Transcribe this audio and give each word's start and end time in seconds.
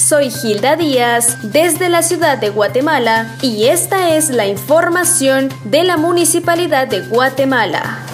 Soy 0.00 0.30
Gilda 0.30 0.76
Díaz 0.76 1.36
desde 1.42 1.90
la 1.90 2.02
ciudad 2.02 2.38
de 2.38 2.48
Guatemala 2.48 3.36
y 3.42 3.66
esta 3.66 4.16
es 4.16 4.30
la 4.30 4.46
información 4.46 5.50
de 5.64 5.84
la 5.84 5.98
Municipalidad 5.98 6.88
de 6.88 7.00
Guatemala. 7.00 8.09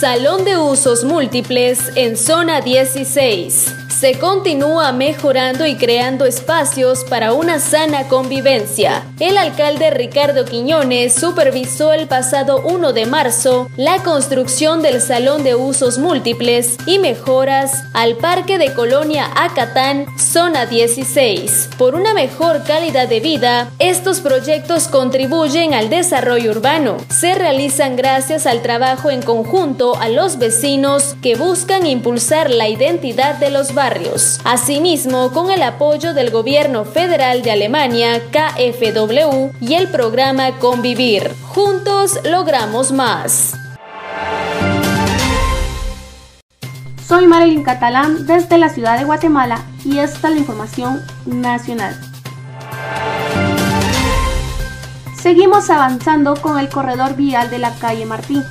Salón 0.00 0.44
de 0.44 0.58
usos 0.58 1.04
múltiples 1.04 1.90
en 1.94 2.18
zona 2.18 2.60
16 2.60 3.86
se 3.98 4.18
continúa 4.18 4.92
mejorando 4.92 5.64
y 5.64 5.76
creando 5.76 6.26
espacios 6.26 7.02
para 7.04 7.32
una 7.32 7.60
sana 7.60 8.08
convivencia. 8.08 9.02
El 9.20 9.38
alcalde 9.38 9.90
Ricardo 9.90 10.44
Quiñones 10.44 11.14
supervisó 11.14 11.94
el 11.94 12.06
pasado 12.06 12.60
1 12.62 12.92
de 12.92 13.06
marzo 13.06 13.70
la 13.78 14.02
construcción 14.02 14.82
del 14.82 15.00
Salón 15.00 15.44
de 15.44 15.54
Usos 15.54 15.96
Múltiples 15.96 16.76
y 16.84 16.98
mejoras 16.98 17.84
al 17.94 18.16
Parque 18.16 18.58
de 18.58 18.74
Colonia 18.74 19.30
Acatán, 19.34 20.04
zona 20.18 20.66
16. 20.66 21.70
Por 21.78 21.94
una 21.94 22.12
mejor 22.12 22.64
calidad 22.64 23.08
de 23.08 23.20
vida, 23.20 23.70
estos 23.78 24.20
proyectos 24.20 24.88
contribuyen 24.88 25.72
al 25.72 25.88
desarrollo 25.88 26.50
urbano. 26.50 26.98
Se 27.08 27.34
realizan 27.34 27.96
gracias 27.96 28.46
al 28.46 28.60
trabajo 28.60 29.10
en 29.10 29.22
conjunto 29.22 29.85
a 29.94 30.08
los 30.08 30.38
vecinos 30.38 31.14
que 31.22 31.36
buscan 31.36 31.86
impulsar 31.86 32.50
la 32.50 32.68
identidad 32.68 33.36
de 33.36 33.50
los 33.50 33.72
barrios 33.72 34.40
Asimismo, 34.44 35.32
con 35.32 35.50
el 35.50 35.62
apoyo 35.62 36.14
del 36.14 36.30
gobierno 36.30 36.84
federal 36.84 37.42
de 37.42 37.52
Alemania, 37.52 38.20
KfW, 38.30 39.50
y 39.60 39.74
el 39.74 39.88
programa 39.88 40.58
Convivir. 40.58 41.30
Juntos 41.48 42.18
logramos 42.24 42.90
más. 42.92 43.54
Soy 47.06 47.26
Marilyn 47.26 47.62
Catalán 47.62 48.26
desde 48.26 48.58
la 48.58 48.68
ciudad 48.68 48.98
de 48.98 49.04
Guatemala 49.04 49.64
y 49.84 49.98
esta 49.98 50.28
es 50.28 50.34
la 50.34 50.40
información 50.40 51.02
nacional. 51.24 51.94
Seguimos 55.20 55.70
avanzando 55.70 56.34
con 56.40 56.58
el 56.58 56.68
corredor 56.68 57.16
vial 57.16 57.50
de 57.50 57.58
la 57.58 57.74
calle 57.74 58.06
Martín, 58.06 58.42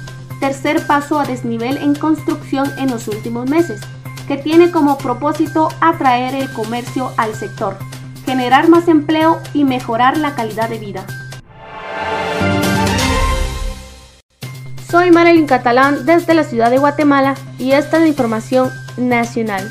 tercer 0.45 0.85
paso 0.85 1.19
a 1.19 1.25
desnivel 1.25 1.77
en 1.77 1.95
construcción 1.95 2.71
en 2.77 2.91
los 2.91 3.07
últimos 3.07 3.49
meses 3.49 3.81
que 4.27 4.37
tiene 4.37 4.69
como 4.69 4.99
propósito 4.99 5.69
atraer 5.81 6.35
el 6.35 6.53
comercio 6.53 7.11
al 7.17 7.33
sector, 7.33 7.79
generar 8.27 8.69
más 8.69 8.87
empleo 8.87 9.41
y 9.55 9.63
mejorar 9.63 10.19
la 10.19 10.35
calidad 10.35 10.69
de 10.69 10.77
vida. 10.77 11.07
Soy 14.87 15.09
Marilyn 15.09 15.47
Catalán 15.47 16.05
desde 16.05 16.35
la 16.35 16.43
ciudad 16.43 16.69
de 16.69 16.77
Guatemala 16.77 17.33
y 17.57 17.71
esta 17.71 17.97
es 17.97 18.03
la 18.03 18.09
información 18.09 18.69
nacional. 18.97 19.67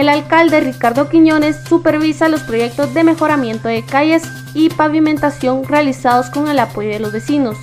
El 0.00 0.08
alcalde 0.08 0.60
Ricardo 0.60 1.10
Quiñones 1.10 1.58
supervisa 1.68 2.30
los 2.30 2.40
proyectos 2.40 2.94
de 2.94 3.04
mejoramiento 3.04 3.68
de 3.68 3.84
calles 3.84 4.22
y 4.54 4.70
pavimentación 4.70 5.64
realizados 5.64 6.30
con 6.30 6.48
el 6.48 6.58
apoyo 6.58 6.88
de 6.88 7.00
los 7.00 7.12
vecinos, 7.12 7.58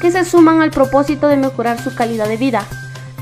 que 0.00 0.10
se 0.10 0.24
suman 0.24 0.62
al 0.62 0.70
propósito 0.70 1.28
de 1.28 1.36
mejorar 1.36 1.78
su 1.78 1.94
calidad 1.94 2.28
de 2.28 2.38
vida, 2.38 2.64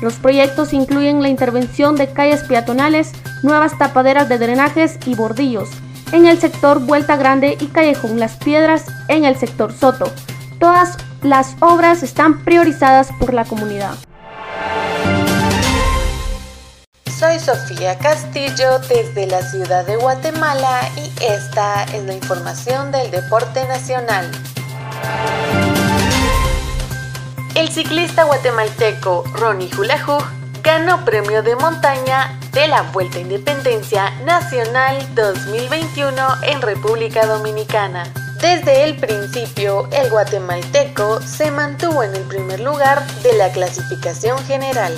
los 0.01 0.13
proyectos 0.13 0.71
incluyen 0.71 1.21
la 1.21 1.27
intervención 1.27 1.97
de 1.97 2.13
calles 2.13 2.43
peatonales, 2.43 3.11
nuevas 3.43 3.77
tapaderas 3.77 4.29
de 4.29 4.37
drenajes 4.37 4.97
y 5.05 5.15
bordillos 5.15 5.67
en 6.13 6.25
el 6.25 6.39
sector 6.39 6.79
Vuelta 6.79 7.17
Grande 7.17 7.57
y 7.59 7.65
Callejón 7.65 8.21
Las 8.21 8.37
Piedras 8.37 8.85
en 9.09 9.25
el 9.25 9.35
sector 9.35 9.73
Soto. 9.73 10.09
Todas 10.61 10.95
las 11.23 11.57
obras 11.59 12.03
están 12.03 12.45
priorizadas 12.45 13.09
por 13.19 13.33
la 13.33 13.43
comunidad. 13.43 13.95
Soy 17.31 17.39
Sofía 17.39 17.97
Castillo 17.97 18.79
desde 18.79 19.25
la 19.25 19.41
ciudad 19.41 19.85
de 19.85 19.95
Guatemala 19.95 20.81
y 20.97 21.23
esta 21.23 21.85
es 21.85 22.03
la 22.03 22.13
información 22.13 22.91
del 22.91 23.09
deporte 23.09 23.65
nacional. 23.67 24.29
El 27.55 27.69
ciclista 27.69 28.25
guatemalteco 28.25 29.23
Ronnie 29.33 29.69
Hulajú 29.77 30.17
ganó 30.61 31.05
premio 31.05 31.41
de 31.41 31.55
montaña 31.55 32.37
de 32.51 32.67
la 32.67 32.81
Vuelta 32.91 33.19
a 33.19 33.21
Independencia 33.21 34.09
Nacional 34.25 34.97
2021 35.15 36.43
en 36.43 36.61
República 36.61 37.25
Dominicana. 37.27 38.11
Desde 38.41 38.83
el 38.83 38.97
principio, 38.97 39.87
el 39.93 40.09
guatemalteco 40.09 41.21
se 41.21 41.49
mantuvo 41.49 42.03
en 42.03 42.13
el 42.13 42.23
primer 42.23 42.59
lugar 42.59 43.07
de 43.23 43.31
la 43.37 43.49
clasificación 43.53 44.37
general. 44.43 44.93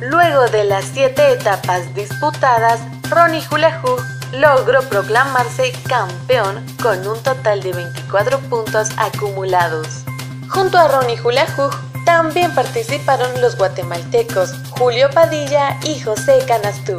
Luego 0.00 0.46
de 0.46 0.62
las 0.62 0.84
siete 0.84 1.32
etapas 1.32 1.92
disputadas, 1.92 2.80
Ronnie 3.10 3.42
Hulajú 3.50 3.96
logró 4.32 4.80
proclamarse 4.82 5.72
campeón 5.88 6.64
con 6.80 7.04
un 7.08 7.20
total 7.24 7.60
de 7.62 7.72
24 7.72 8.38
puntos 8.48 8.90
acumulados. 8.96 10.04
Junto 10.48 10.78
a 10.78 10.86
Ronnie 10.86 11.20
Hulajú, 11.20 11.68
también 12.04 12.54
participaron 12.54 13.40
los 13.40 13.58
guatemaltecos 13.58 14.52
Julio 14.70 15.10
Padilla 15.10 15.76
y 15.84 15.98
José 15.98 16.44
Canastú. 16.46 16.96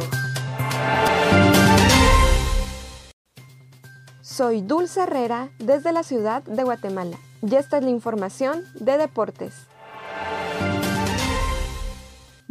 Soy 4.20 4.60
Dulce 4.60 5.04
Herrera 5.04 5.48
desde 5.58 5.92
la 5.92 6.02
ciudad 6.02 6.42
de 6.42 6.64
Guatemala 6.64 7.16
y 7.40 7.54
esta 7.54 7.78
es 7.78 7.82
la 7.82 7.90
información 7.90 8.62
de 8.74 8.98
deportes. 8.98 9.69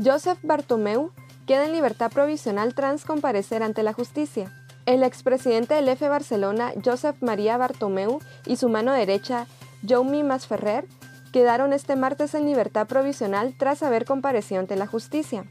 Joseph 0.02 0.40
Bartomeu 0.44 1.12
queda 1.46 1.66
en 1.66 1.74
libertad 1.74 2.10
provisional 2.10 2.74
tras 2.74 3.04
comparecer 3.04 3.64
ante 3.64 3.84
la 3.84 3.92
justicia. 3.92 4.50
El 4.86 5.04
expresidente 5.04 5.74
del 5.74 5.90
F 5.90 6.08
Barcelona, 6.08 6.72
Joseph 6.84 7.18
María 7.20 7.58
Bartomeu, 7.58 8.20
y 8.46 8.56
su 8.56 8.70
mano 8.70 8.94
derecha, 8.94 9.46
Jaume 9.86 10.24
Masferrer, 10.24 10.86
quedaron 11.34 11.74
este 11.74 11.98
martes 11.98 12.34
en 12.34 12.46
libertad 12.46 12.88
provisional 12.88 13.56
tras 13.58 13.84
haber 13.84 14.06
comparecido 14.06 14.62
ante 14.62 14.78
la 14.78 14.88
justicia, 14.88 15.44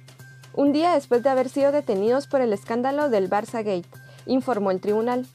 un 0.55 0.73
día 0.73 0.95
después 0.95 1.23
de 1.23 1.29
haber 1.29 1.51
sido 1.51 1.71
detenidos 1.71 2.27
por 2.27 2.41
el 2.41 2.55
escándalo 2.55 3.11
del 3.11 3.29
Barça 3.29 3.63
Gate, 3.63 3.89
informó 4.25 4.71
el 4.71 4.81
tribunal. 4.81 5.27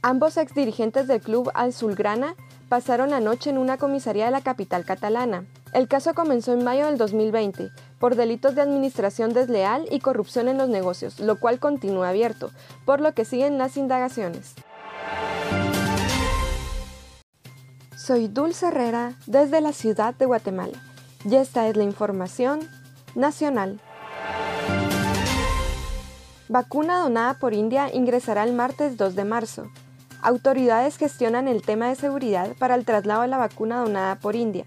Ambos 0.00 0.36
exdirigentes 0.36 1.08
del 1.08 1.20
club 1.20 1.50
Azulgrana 1.54 2.36
pasaron 2.68 3.10
la 3.10 3.18
noche 3.18 3.50
en 3.50 3.58
una 3.58 3.78
comisaría 3.78 4.26
de 4.26 4.30
la 4.30 4.42
capital 4.42 4.84
catalana. 4.84 5.44
El 5.72 5.88
caso 5.88 6.14
comenzó 6.14 6.52
en 6.52 6.64
mayo 6.64 6.86
del 6.86 6.98
2020 6.98 7.70
por 8.00 8.16
delitos 8.16 8.54
de 8.56 8.62
administración 8.62 9.34
desleal 9.34 9.86
y 9.90 10.00
corrupción 10.00 10.48
en 10.48 10.58
los 10.58 10.70
negocios, 10.70 11.20
lo 11.20 11.38
cual 11.38 11.60
continúa 11.60 12.08
abierto, 12.08 12.50
por 12.86 13.00
lo 13.00 13.12
que 13.12 13.26
siguen 13.26 13.58
las 13.58 13.76
indagaciones. 13.76 14.54
Soy 17.94 18.26
Dulce 18.26 18.68
Herrera 18.68 19.12
desde 19.26 19.60
la 19.60 19.72
ciudad 19.72 20.14
de 20.14 20.24
Guatemala 20.24 20.82
y 21.24 21.36
esta 21.36 21.68
es 21.68 21.76
la 21.76 21.84
información 21.84 22.60
nacional. 23.14 23.78
Vacuna 26.48 26.98
donada 26.98 27.34
por 27.34 27.52
India 27.52 27.94
ingresará 27.94 28.42
el 28.42 28.54
martes 28.54 28.96
2 28.96 29.14
de 29.14 29.24
marzo. 29.24 29.70
Autoridades 30.22 30.96
gestionan 30.96 31.46
el 31.48 31.62
tema 31.62 31.88
de 31.88 31.94
seguridad 31.94 32.56
para 32.58 32.74
el 32.74 32.84
traslado 32.84 33.22
de 33.22 33.28
la 33.28 33.36
vacuna 33.36 33.80
donada 33.80 34.16
por 34.16 34.34
India. 34.34 34.64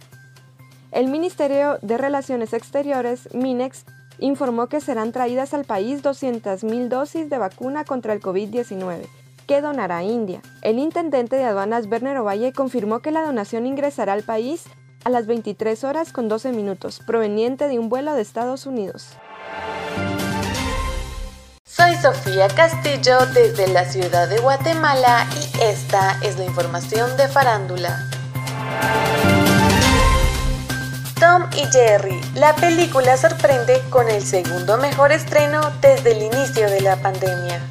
El 0.94 1.08
Ministerio 1.08 1.80
de 1.82 1.98
Relaciones 1.98 2.54
Exteriores, 2.54 3.28
MINEX, 3.34 3.84
informó 4.20 4.68
que 4.68 4.80
serán 4.80 5.12
traídas 5.12 5.56
al 5.56 5.66
país 5.66 6.04
200.000 6.04 6.88
dosis 6.88 7.32
de 7.32 7.40
vacuna 7.40 7.84
contra 7.84 8.14
el 8.14 8.22
COVID-19 8.22 9.08
que 9.48 9.60
donará 9.60 10.04
India. 10.04 10.42
El 10.62 10.78
intendente 10.78 11.36
de 11.36 11.46
aduanas 11.46 11.88
Werner 11.88 12.18
Ovalle 12.18 12.54
confirmó 12.54 13.00
que 13.00 13.12
la 13.12 13.24
donación 13.24 13.66
ingresará 13.66 14.14
al 14.14 14.22
país 14.22 14.66
a 15.04 15.10
las 15.10 15.26
23 15.26 15.84
horas 15.84 16.14
con 16.14 16.30
12 16.30 16.52
minutos, 16.52 17.02
proveniente 17.06 17.68
de 17.68 17.80
un 17.80 17.90
vuelo 17.90 18.14
de 18.14 18.22
Estados 18.22 18.68
Unidos. 18.68 19.18
Soy 21.66 21.96
Sofía 21.96 22.48
Castillo 22.50 23.18
desde 23.34 23.68
la 23.68 23.86
ciudad 23.86 24.30
de 24.30 24.40
Guatemala 24.40 25.26
y 25.36 25.64
esta 25.64 26.20
es 26.22 26.38
la 26.38 26.46
información 26.46 27.18
de 27.18 27.28
farándula. 27.28 27.98
Y 31.56 31.66
Jerry, 31.72 32.20
la 32.34 32.56
película 32.56 33.16
sorprende 33.16 33.80
con 33.92 34.10
el 34.10 34.26
segundo 34.26 34.78
mejor 34.78 35.12
estreno 35.12 35.62
desde 35.82 36.14
el 36.14 36.24
inicio 36.24 36.68
de 36.68 36.82
la 36.82 36.96
pandemia. 36.96 37.62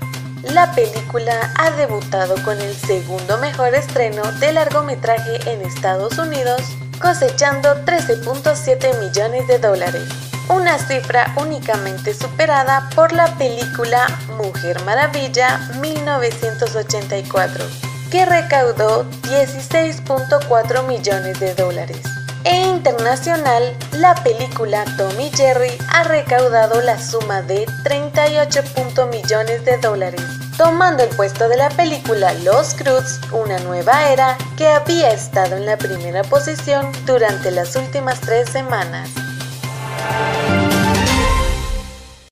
La 0.44 0.72
película 0.72 1.52
ha 1.56 1.70
debutado 1.72 2.36
con 2.44 2.60
el 2.60 2.76
segundo 2.76 3.38
mejor 3.38 3.74
estreno 3.74 4.22
de 4.38 4.52
largometraje 4.52 5.50
en 5.50 5.62
Estados 5.62 6.16
Unidos, 6.18 6.62
cosechando 7.00 7.84
13.7 7.84 9.00
millones 9.00 9.48
de 9.48 9.58
dólares, 9.58 10.08
una 10.48 10.78
cifra 10.78 11.34
únicamente 11.36 12.14
superada 12.14 12.88
por 12.94 13.12
la 13.12 13.26
película 13.36 14.06
Mujer 14.36 14.80
Maravilla 14.84 15.58
1984, 15.80 17.64
que 18.12 18.26
recaudó 18.26 19.10
16.4 19.22 20.86
millones 20.86 21.40
de 21.40 21.54
dólares. 21.56 22.21
E 22.44 22.66
internacional, 22.66 23.76
la 23.92 24.14
película 24.16 24.84
Tommy 24.96 25.30
Jerry 25.30 25.70
ha 25.88 26.02
recaudado 26.02 26.80
la 26.80 27.00
suma 27.00 27.42
de 27.42 27.66
38 27.84 28.62
millones 29.10 29.64
de 29.64 29.78
dólares, 29.78 30.22
tomando 30.56 31.04
el 31.04 31.10
puesto 31.10 31.48
de 31.48 31.56
la 31.56 31.68
película 31.70 32.34
Los 32.34 32.74
Cruz, 32.74 33.20
una 33.30 33.58
nueva 33.60 34.10
era, 34.10 34.36
que 34.56 34.66
había 34.66 35.12
estado 35.12 35.56
en 35.56 35.66
la 35.66 35.78
primera 35.78 36.24
posición 36.24 36.90
durante 37.06 37.52
las 37.52 37.76
últimas 37.76 38.20
tres 38.20 38.48
semanas. 38.50 39.08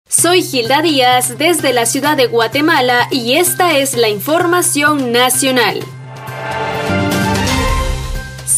Soy 0.08 0.42
Gilda 0.42 0.82
Díaz 0.82 1.38
desde 1.38 1.72
la 1.72 1.86
ciudad 1.86 2.16
de 2.16 2.26
Guatemala 2.26 3.06
y 3.12 3.36
esta 3.36 3.78
es 3.78 3.96
la 3.96 4.08
información 4.08 5.12
nacional. 5.12 5.80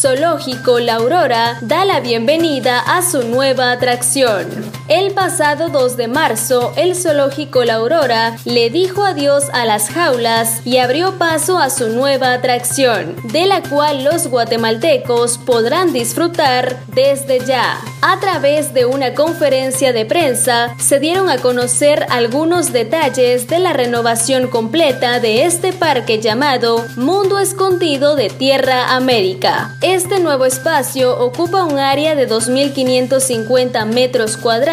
Zoológico 0.03 0.79
La 0.79 0.95
Aurora 0.95 1.57
da 1.61 1.85
la 1.85 2.01
bienvenida 2.01 2.81
a 2.81 3.01
su 3.01 3.23
nueva 3.23 3.71
atracción. 3.71 4.82
El 4.89 5.13
pasado 5.13 5.69
2 5.69 5.95
de 5.95 6.09
marzo, 6.09 6.73
el 6.75 6.93
Zoológico 6.95 7.63
La 7.63 7.75
Aurora 7.75 8.35
le 8.43 8.69
dijo 8.69 9.05
adiós 9.05 9.45
a 9.53 9.63
las 9.63 9.87
jaulas 9.87 10.59
y 10.65 10.77
abrió 10.77 11.17
paso 11.17 11.57
a 11.57 11.69
su 11.69 11.87
nueva 11.87 12.33
atracción, 12.33 13.15
de 13.31 13.45
la 13.45 13.61
cual 13.61 14.03
los 14.03 14.27
guatemaltecos 14.27 15.37
podrán 15.37 15.93
disfrutar 15.93 16.77
desde 16.87 17.39
ya. 17.45 17.77
A 18.01 18.19
través 18.19 18.73
de 18.73 18.85
una 18.85 19.13
conferencia 19.13 19.93
de 19.93 20.05
prensa, 20.05 20.75
se 20.77 20.99
dieron 20.99 21.29
a 21.29 21.37
conocer 21.37 22.05
algunos 22.09 22.73
detalles 22.73 23.47
de 23.47 23.59
la 23.59 23.71
renovación 23.71 24.49
completa 24.49 25.21
de 25.21 25.45
este 25.45 25.71
parque 25.71 26.19
llamado 26.19 26.85
Mundo 26.97 27.39
Escondido 27.39 28.17
de 28.17 28.29
Tierra 28.29 28.93
América. 28.95 29.77
Este 29.81 30.19
nuevo 30.19 30.43
espacio 30.43 31.17
ocupa 31.17 31.63
un 31.63 31.79
área 31.79 32.15
de 32.15 32.27
2.550 32.27 33.85
metros 33.85 34.35
cuadrados 34.35 34.72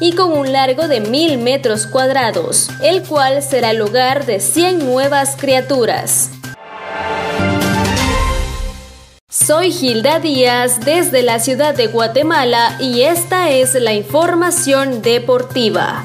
y 0.00 0.12
con 0.12 0.32
un 0.32 0.52
largo 0.52 0.86
de 0.86 1.02
1.000 1.02 1.38
metros 1.38 1.86
cuadrados, 1.86 2.68
el 2.82 3.02
cual 3.02 3.42
será 3.42 3.70
el 3.70 3.80
hogar 3.80 4.26
de 4.26 4.38
100 4.38 4.84
nuevas 4.84 5.34
criaturas. 5.38 6.30
Soy 9.30 9.72
Gilda 9.72 10.20
Díaz 10.20 10.84
desde 10.84 11.22
la 11.22 11.38
ciudad 11.38 11.74
de 11.74 11.86
Guatemala 11.86 12.76
y 12.80 13.00
esta 13.00 13.48
es 13.48 13.72
la 13.74 13.94
información 13.94 15.00
deportiva. 15.00 16.04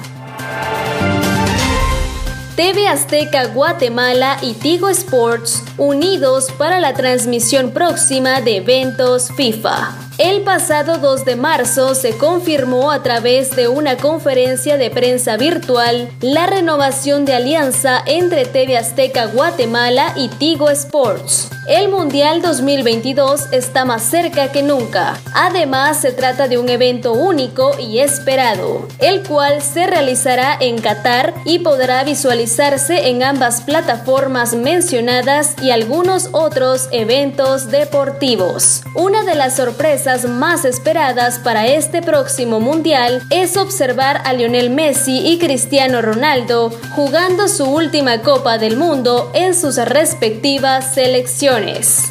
TV 2.55 2.87
Azteca 2.87 3.47
Guatemala 3.47 4.37
y 4.41 4.53
Tigo 4.53 4.87
Sports 4.87 5.61
unidos 5.77 6.53
para 6.57 6.79
la 6.79 6.93
transmisión 6.93 7.71
próxima 7.71 8.39
de 8.39 8.57
eventos 8.57 9.29
FIFA. 9.35 10.05
El 10.17 10.44
pasado 10.44 10.97
2 10.97 11.25
de 11.25 11.35
marzo 11.35 11.94
se 11.94 12.17
confirmó 12.17 12.89
a 12.91 13.03
través 13.03 13.53
de 13.53 13.67
una 13.67 13.97
conferencia 13.97 14.77
de 14.77 14.89
prensa 14.89 15.35
virtual 15.35 16.09
la 16.21 16.47
renovación 16.47 17.25
de 17.25 17.33
alianza 17.33 18.01
entre 18.06 18.45
TV 18.45 18.77
Azteca 18.77 19.25
Guatemala 19.25 20.13
y 20.15 20.29
Tigo 20.29 20.69
Sports. 20.69 21.50
El 21.67 21.89
Mundial 21.89 22.41
2022 22.44 23.51
está 23.51 23.85
más 23.85 24.03
cerca 24.03 24.51
que 24.51 24.62
nunca. 24.62 25.19
Además, 25.33 26.00
se 26.00 26.12
trata 26.12 26.47
de 26.47 26.59
un 26.59 26.69
evento 26.69 27.11
único 27.11 27.71
y 27.79 28.00
esperado, 28.00 28.88
el 29.00 29.23
cual 29.23 29.63
se 29.63 29.88
realizará 29.88 30.56
en 30.59 30.79
Qatar 30.79 31.33
y 31.44 31.59
podrá 31.59 32.03
visualizarse 32.03 33.09
en 33.09 33.23
ambas 33.23 33.61
plataformas 33.61 34.53
mencionadas 34.53 35.56
y 35.59 35.71
algunos 35.71 36.29
otros 36.33 36.88
eventos 36.91 37.71
deportivos. 37.71 38.83
Una 38.94 39.23
de 39.23 39.33
las 39.33 39.56
sorpresas 39.56 40.05
más 40.30 40.66
esperadas 40.66 41.40
para 41.40 41.66
este 41.66 42.04
próximo 42.04 42.60
Mundial 42.60 43.24
es 43.31 43.57
observar 43.57 44.22
a 44.24 44.34
Lionel 44.34 44.69
Messi 44.69 45.18
y 45.25 45.40
Cristiano 45.40 46.00
Ronaldo 46.04 46.69
jugando 46.96 47.48
su 47.48 47.66
última 47.66 48.22
Copa 48.22 48.60
del 48.60 48.78
Mundo 48.78 49.31
en 49.34 49.56
sus 49.56 49.78
respectivas 49.78 50.94
selecciones. 50.94 52.04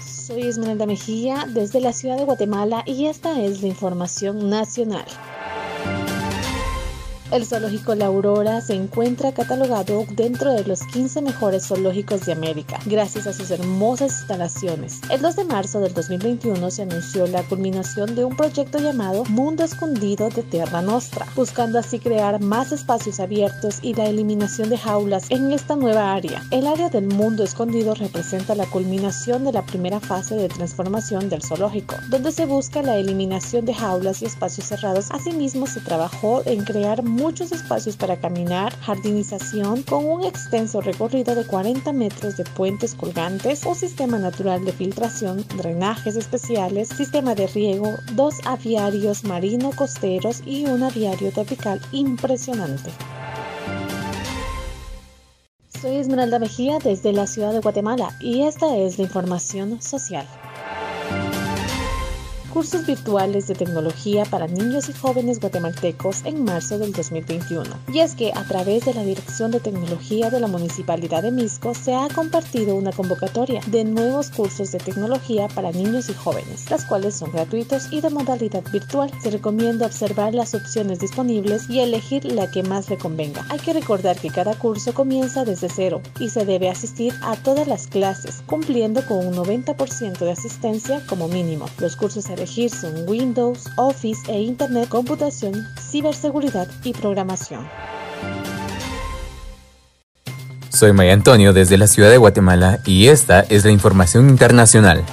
Soy 0.00 0.44
Esmeralda 0.44 0.86
Mejía 0.86 1.44
desde 1.48 1.82
la 1.82 1.92
ciudad 1.92 2.16
de 2.16 2.24
Guatemala 2.24 2.82
y 2.86 3.08
esta 3.08 3.42
es 3.42 3.60
la 3.60 3.68
información 3.68 4.48
nacional. 4.48 5.04
El 7.32 7.46
zoológico 7.46 7.94
La 7.94 8.06
Aurora 8.06 8.60
se 8.60 8.74
encuentra 8.74 9.32
catalogado 9.32 10.04
dentro 10.10 10.52
de 10.52 10.64
los 10.64 10.82
15 10.82 11.22
mejores 11.22 11.66
zoológicos 11.66 12.26
de 12.26 12.32
América, 12.32 12.78
gracias 12.84 13.26
a 13.26 13.32
sus 13.32 13.50
hermosas 13.50 14.18
instalaciones. 14.18 15.00
El 15.08 15.22
2 15.22 15.36
de 15.36 15.44
marzo 15.44 15.80
del 15.80 15.94
2021 15.94 16.70
se 16.70 16.82
anunció 16.82 17.26
la 17.26 17.42
culminación 17.44 18.14
de 18.14 18.26
un 18.26 18.36
proyecto 18.36 18.80
llamado 18.80 19.24
Mundo 19.30 19.64
Escondido 19.64 20.28
de 20.28 20.42
Terra 20.42 20.82
Nostra, 20.82 21.26
buscando 21.34 21.78
así 21.78 22.00
crear 22.00 22.38
más 22.42 22.70
espacios 22.70 23.18
abiertos 23.18 23.78
y 23.80 23.94
la 23.94 24.10
eliminación 24.10 24.68
de 24.68 24.76
jaulas 24.76 25.30
en 25.30 25.52
esta 25.52 25.74
nueva 25.74 26.12
área. 26.12 26.42
El 26.50 26.66
área 26.66 26.90
del 26.90 27.06
Mundo 27.06 27.44
Escondido 27.44 27.94
representa 27.94 28.54
la 28.54 28.66
culminación 28.66 29.44
de 29.44 29.52
la 29.52 29.64
primera 29.64 30.00
fase 30.00 30.34
de 30.34 30.50
transformación 30.50 31.30
del 31.30 31.42
zoológico, 31.42 31.94
donde 32.10 32.30
se 32.30 32.44
busca 32.44 32.82
la 32.82 32.98
eliminación 32.98 33.64
de 33.64 33.72
jaulas 33.72 34.20
y 34.20 34.26
espacios 34.26 34.66
cerrados. 34.66 35.06
Asimismo, 35.10 35.66
se 35.66 35.80
trabajó 35.80 36.42
en 36.44 36.62
crear 36.64 37.02
muchos 37.22 37.52
espacios 37.52 37.96
para 37.96 38.16
caminar, 38.16 38.76
jardinización 38.80 39.84
con 39.84 40.04
un 40.04 40.24
extenso 40.24 40.80
recorrido 40.80 41.36
de 41.36 41.46
40 41.46 41.92
metros 41.92 42.36
de 42.36 42.42
puentes 42.42 42.96
colgantes, 42.96 43.64
un 43.64 43.76
sistema 43.76 44.18
natural 44.18 44.64
de 44.64 44.72
filtración, 44.72 45.44
drenajes 45.56 46.16
especiales, 46.16 46.88
sistema 46.88 47.36
de 47.36 47.46
riego, 47.46 47.94
dos 48.14 48.34
aviarios 48.44 49.22
marino 49.22 49.70
costeros 49.70 50.42
y 50.44 50.66
un 50.66 50.82
aviario 50.82 51.30
tropical 51.30 51.80
impresionante. 51.92 52.90
Soy 55.80 55.98
Esmeralda 55.98 56.40
Mejía 56.40 56.78
desde 56.82 57.12
la 57.12 57.28
ciudad 57.28 57.52
de 57.52 57.60
Guatemala 57.60 58.16
y 58.20 58.42
esta 58.42 58.76
es 58.76 58.98
la 58.98 59.04
información 59.04 59.80
social 59.80 60.26
cursos 62.52 62.86
virtuales 62.86 63.46
de 63.46 63.54
tecnología 63.54 64.26
para 64.26 64.46
niños 64.46 64.90
y 64.90 64.92
jóvenes 64.92 65.40
guatemaltecos 65.40 66.22
en 66.26 66.44
marzo 66.44 66.78
del 66.78 66.92
2021. 66.92 67.64
Y 67.94 68.00
es 68.00 68.14
que 68.14 68.30
a 68.34 68.44
través 68.44 68.84
de 68.84 68.92
la 68.92 69.04
Dirección 69.04 69.50
de 69.50 69.60
Tecnología 69.60 70.28
de 70.28 70.38
la 70.38 70.48
Municipalidad 70.48 71.22
de 71.22 71.30
Misco 71.30 71.74
se 71.74 71.94
ha 71.94 72.08
compartido 72.14 72.76
una 72.76 72.92
convocatoria 72.92 73.62
de 73.68 73.84
nuevos 73.84 74.28
cursos 74.30 74.70
de 74.70 74.78
tecnología 74.78 75.48
para 75.48 75.72
niños 75.72 76.10
y 76.10 76.14
jóvenes, 76.14 76.70
las 76.70 76.84
cuales 76.84 77.14
son 77.14 77.32
gratuitos 77.32 77.90
y 77.90 78.02
de 78.02 78.10
modalidad 78.10 78.62
virtual. 78.70 79.10
Se 79.22 79.30
recomienda 79.30 79.86
observar 79.86 80.34
las 80.34 80.54
opciones 80.54 80.98
disponibles 80.98 81.70
y 81.70 81.80
elegir 81.80 82.26
la 82.26 82.50
que 82.50 82.62
más 82.62 82.90
le 82.90 82.98
convenga. 82.98 83.46
Hay 83.48 83.60
que 83.60 83.72
recordar 83.72 84.18
que 84.18 84.28
cada 84.28 84.54
curso 84.56 84.92
comienza 84.92 85.46
desde 85.46 85.70
cero 85.70 86.02
y 86.20 86.28
se 86.28 86.44
debe 86.44 86.68
asistir 86.68 87.14
a 87.22 87.34
todas 87.36 87.66
las 87.66 87.86
clases, 87.86 88.42
cumpliendo 88.46 89.06
con 89.06 89.26
un 89.26 89.34
90% 89.34 90.18
de 90.18 90.32
asistencia 90.32 91.02
como 91.06 91.28
mínimo. 91.28 91.64
Los 91.78 91.96
cursos 91.96 92.24
se 92.24 92.41
son 92.46 93.08
Windows, 93.08 93.68
Office 93.76 94.20
e 94.28 94.40
Internet, 94.40 94.88
computación, 94.88 95.54
ciberseguridad 95.78 96.68
y 96.84 96.92
programación. 96.92 97.68
Soy 100.68 100.92
Maya 100.92 101.12
Antonio 101.12 101.52
desde 101.52 101.78
la 101.78 101.86
ciudad 101.86 102.10
de 102.10 102.16
Guatemala 102.16 102.80
y 102.86 103.08
esta 103.08 103.40
es 103.40 103.64
la 103.64 103.70
información 103.70 104.28
internacional. 104.28 105.04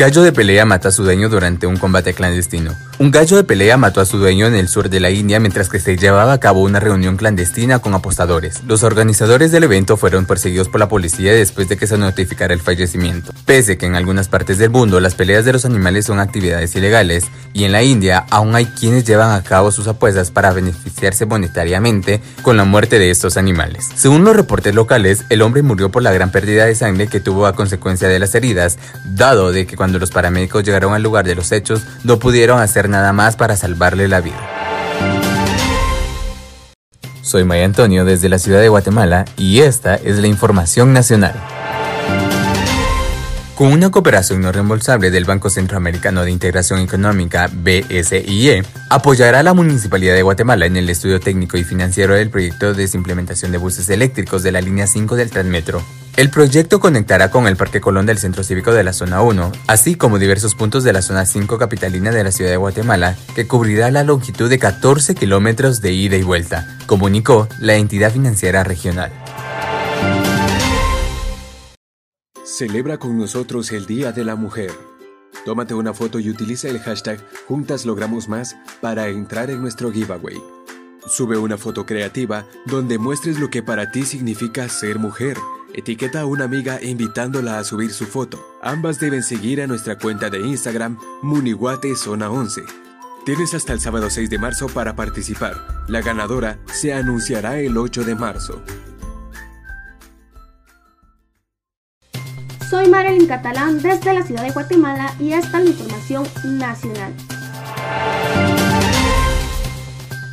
Gallo 0.00 0.22
de 0.22 0.32
pelea 0.32 0.64
mata 0.64 0.88
a 0.88 0.92
su 0.92 1.04
dueño 1.04 1.28
durante 1.28 1.66
un 1.66 1.76
combate 1.76 2.14
clandestino. 2.14 2.74
Un 3.00 3.10
gallo 3.10 3.36
de 3.36 3.44
pelea 3.44 3.76
mató 3.76 4.00
a 4.00 4.06
su 4.06 4.16
dueño 4.16 4.46
en 4.46 4.54
el 4.54 4.68
sur 4.68 4.88
de 4.88 4.98
la 4.98 5.10
India 5.10 5.40
mientras 5.40 5.68
que 5.68 5.78
se 5.78 5.98
llevaba 5.98 6.32
a 6.32 6.40
cabo 6.40 6.62
una 6.62 6.80
reunión 6.80 7.18
clandestina 7.18 7.80
con 7.80 7.92
apostadores. 7.92 8.62
Los 8.66 8.82
organizadores 8.82 9.52
del 9.52 9.64
evento 9.64 9.98
fueron 9.98 10.24
perseguidos 10.24 10.68
por 10.68 10.80
la 10.80 10.88
policía 10.88 11.34
después 11.34 11.68
de 11.68 11.76
que 11.76 11.86
se 11.86 11.98
notificara 11.98 12.54
el 12.54 12.60
fallecimiento. 12.60 13.32
Pese 13.44 13.76
que 13.76 13.84
en 13.84 13.94
algunas 13.94 14.28
partes 14.28 14.56
del 14.56 14.70
mundo 14.70 15.00
las 15.00 15.14
peleas 15.14 15.44
de 15.44 15.52
los 15.52 15.66
animales 15.66 16.06
son 16.06 16.18
actividades 16.18 16.74
ilegales, 16.76 17.24
y 17.52 17.64
en 17.64 17.72
la 17.72 17.82
India 17.82 18.24
aún 18.30 18.54
hay 18.54 18.66
quienes 18.66 19.04
llevan 19.04 19.32
a 19.32 19.42
cabo 19.42 19.70
sus 19.70 19.86
apuestas 19.86 20.30
para 20.30 20.52
beneficiarse 20.52 21.26
monetariamente 21.26 22.20
con 22.42 22.56
la 22.56 22.64
muerte 22.64 22.98
de 22.98 23.10
estos 23.10 23.36
animales. 23.36 23.88
Según 23.96 24.24
los 24.24 24.36
reportes 24.36 24.74
locales, 24.74 25.24
el 25.30 25.42
hombre 25.42 25.62
murió 25.62 25.90
por 25.90 26.02
la 26.02 26.12
gran 26.12 26.30
pérdida 26.30 26.66
de 26.66 26.74
sangre 26.74 27.08
que 27.08 27.20
tuvo 27.20 27.46
a 27.46 27.54
consecuencia 27.54 28.08
de 28.08 28.18
las 28.18 28.34
heridas, 28.34 28.78
dado 29.04 29.52
de 29.52 29.66
que 29.66 29.76
cuando 29.76 29.89
los 29.98 30.10
paramédicos 30.10 30.64
llegaron 30.64 30.94
al 30.94 31.02
lugar 31.02 31.26
de 31.26 31.34
los 31.34 31.52
hechos 31.52 31.82
no 32.04 32.18
pudieron 32.18 32.60
hacer 32.60 32.88
nada 32.88 33.12
más 33.12 33.36
para 33.36 33.56
salvarle 33.56 34.08
la 34.08 34.20
vida. 34.20 34.38
Soy 37.22 37.44
Maya 37.44 37.64
Antonio 37.64 38.04
desde 38.04 38.28
la 38.28 38.38
ciudad 38.38 38.60
de 38.60 38.68
Guatemala 38.68 39.24
y 39.36 39.60
esta 39.60 39.94
es 39.94 40.18
la 40.18 40.26
información 40.26 40.92
nacional. 40.92 41.34
Con 43.60 43.74
una 43.74 43.90
cooperación 43.90 44.40
no 44.40 44.52
reembolsable 44.52 45.10
del 45.10 45.26
Banco 45.26 45.50
Centroamericano 45.50 46.24
de 46.24 46.30
Integración 46.30 46.80
Económica, 46.80 47.50
BSIE, 47.52 48.64
apoyará 48.88 49.40
a 49.40 49.42
la 49.42 49.52
Municipalidad 49.52 50.14
de 50.14 50.22
Guatemala 50.22 50.64
en 50.64 50.78
el 50.78 50.88
estudio 50.88 51.20
técnico 51.20 51.58
y 51.58 51.64
financiero 51.64 52.14
del 52.14 52.30
proyecto 52.30 52.72
de 52.72 52.88
implementación 52.94 53.52
de 53.52 53.58
buses 53.58 53.90
eléctricos 53.90 54.42
de 54.42 54.52
la 54.52 54.62
línea 54.62 54.86
5 54.86 55.14
del 55.14 55.28
Transmetro. 55.28 55.82
El 56.16 56.28
proyecto 56.28 56.80
conectará 56.80 57.30
con 57.30 57.46
el 57.46 57.56
Parque 57.56 57.80
Colón 57.80 58.04
del 58.04 58.18
Centro 58.18 58.42
Cívico 58.42 58.72
de 58.72 58.84
la 58.84 58.92
Zona 58.92 59.22
1, 59.22 59.52
así 59.68 59.94
como 59.94 60.18
diversos 60.18 60.54
puntos 60.54 60.84
de 60.84 60.92
la 60.92 61.02
Zona 61.02 61.24
5 61.24 61.56
capitalina 61.56 62.10
de 62.10 62.24
la 62.24 62.32
ciudad 62.32 62.50
de 62.50 62.56
Guatemala, 62.56 63.16
que 63.34 63.46
cubrirá 63.46 63.90
la 63.90 64.04
longitud 64.04 64.50
de 64.50 64.58
14 64.58 65.14
kilómetros 65.14 65.80
de 65.80 65.92
ida 65.92 66.16
y 66.16 66.22
vuelta, 66.22 66.78
comunicó 66.86 67.48
la 67.58 67.76
entidad 67.76 68.12
financiera 68.12 68.64
regional. 68.64 69.12
Celebra 72.44 72.98
con 72.98 73.16
nosotros 73.16 73.70
el 73.72 73.86
Día 73.86 74.12
de 74.12 74.24
la 74.24 74.34
Mujer. 74.34 74.72
Tómate 75.46 75.72
una 75.72 75.94
foto 75.94 76.18
y 76.18 76.28
utiliza 76.28 76.68
el 76.68 76.80
hashtag 76.80 77.24
Juntas 77.46 77.86
para 78.82 79.08
entrar 79.08 79.50
en 79.50 79.62
nuestro 79.62 79.90
giveaway. 79.90 80.36
Sube 81.06 81.38
una 81.38 81.56
foto 81.56 81.86
creativa 81.86 82.44
donde 82.66 82.98
muestres 82.98 83.38
lo 83.38 83.48
que 83.48 83.62
para 83.62 83.90
ti 83.90 84.02
significa 84.02 84.68
ser 84.68 84.98
mujer 84.98 85.38
Etiqueta 85.72 86.22
a 86.22 86.26
una 86.26 86.44
amiga 86.44 86.82
invitándola 86.82 87.58
a 87.58 87.64
subir 87.64 87.92
su 87.92 88.06
foto. 88.06 88.44
Ambas 88.60 88.98
deben 88.98 89.22
seguir 89.22 89.62
a 89.62 89.66
nuestra 89.66 89.98
cuenta 89.98 90.28
de 90.28 90.40
Instagram 90.40 90.98
Munihuate 91.22 91.94
Zona 91.94 92.28
11. 92.28 92.62
Tienes 93.24 93.54
hasta 93.54 93.72
el 93.72 93.80
sábado 93.80 94.10
6 94.10 94.28
de 94.30 94.38
marzo 94.38 94.66
para 94.68 94.96
participar. 94.96 95.84
La 95.86 96.00
ganadora 96.00 96.58
se 96.72 96.92
anunciará 96.92 97.58
el 97.60 97.76
8 97.76 98.04
de 98.04 98.14
marzo. 98.14 98.62
Soy 102.68 102.88
Marilyn 102.88 103.26
Catalán 103.26 103.80
desde 103.80 104.12
la 104.14 104.24
ciudad 104.24 104.42
de 104.42 104.50
Guatemala 104.50 105.14
y 105.20 105.32
esta 105.32 105.58
es 105.58 105.64
la 105.64 105.70
información 105.70 106.26
nacional. 106.58 107.12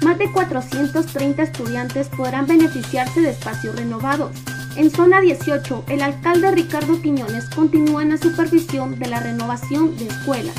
Más 0.01 0.17
de 0.17 0.31
430 0.31 1.43
estudiantes 1.43 2.07
podrán 2.09 2.47
beneficiarse 2.47 3.21
de 3.21 3.31
espacios 3.31 3.75
renovados. 3.75 4.31
En 4.77 4.91
zona 4.91 5.21
18, 5.21 5.85
el 5.89 6.03
alcalde 6.03 6.51
Ricardo 6.51 7.01
Quiñones 7.01 7.49
continúa 7.49 8.03
en 8.03 8.09
la 8.09 8.17
supervisión 8.17 8.99
de 8.99 9.07
la 9.07 9.19
renovación 9.19 9.97
de 9.97 10.05
escuelas. 10.05 10.55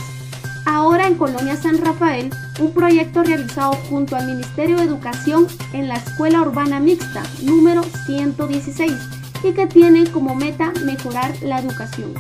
Ahora 0.66 1.06
en 1.06 1.14
Colonia 1.14 1.54
San 1.54 1.78
Rafael, 1.78 2.30
un 2.58 2.75
proyecto 2.75 3.22
realizado 3.22 3.75
junto 3.88 4.16
al 4.16 4.26
Ministerio 4.26 4.76
de 4.76 4.82
Educación 4.82 5.46
en 5.72 5.87
la 5.87 5.94
Escuela 5.94 6.42
Urbana 6.42 6.80
Mixta 6.80 7.22
número 7.42 7.84
116 8.06 8.92
y 9.44 9.52
que 9.52 9.68
tiene 9.68 10.10
como 10.10 10.34
meta 10.34 10.72
mejorar 10.84 11.32
la 11.42 11.60
educación. 11.60 12.14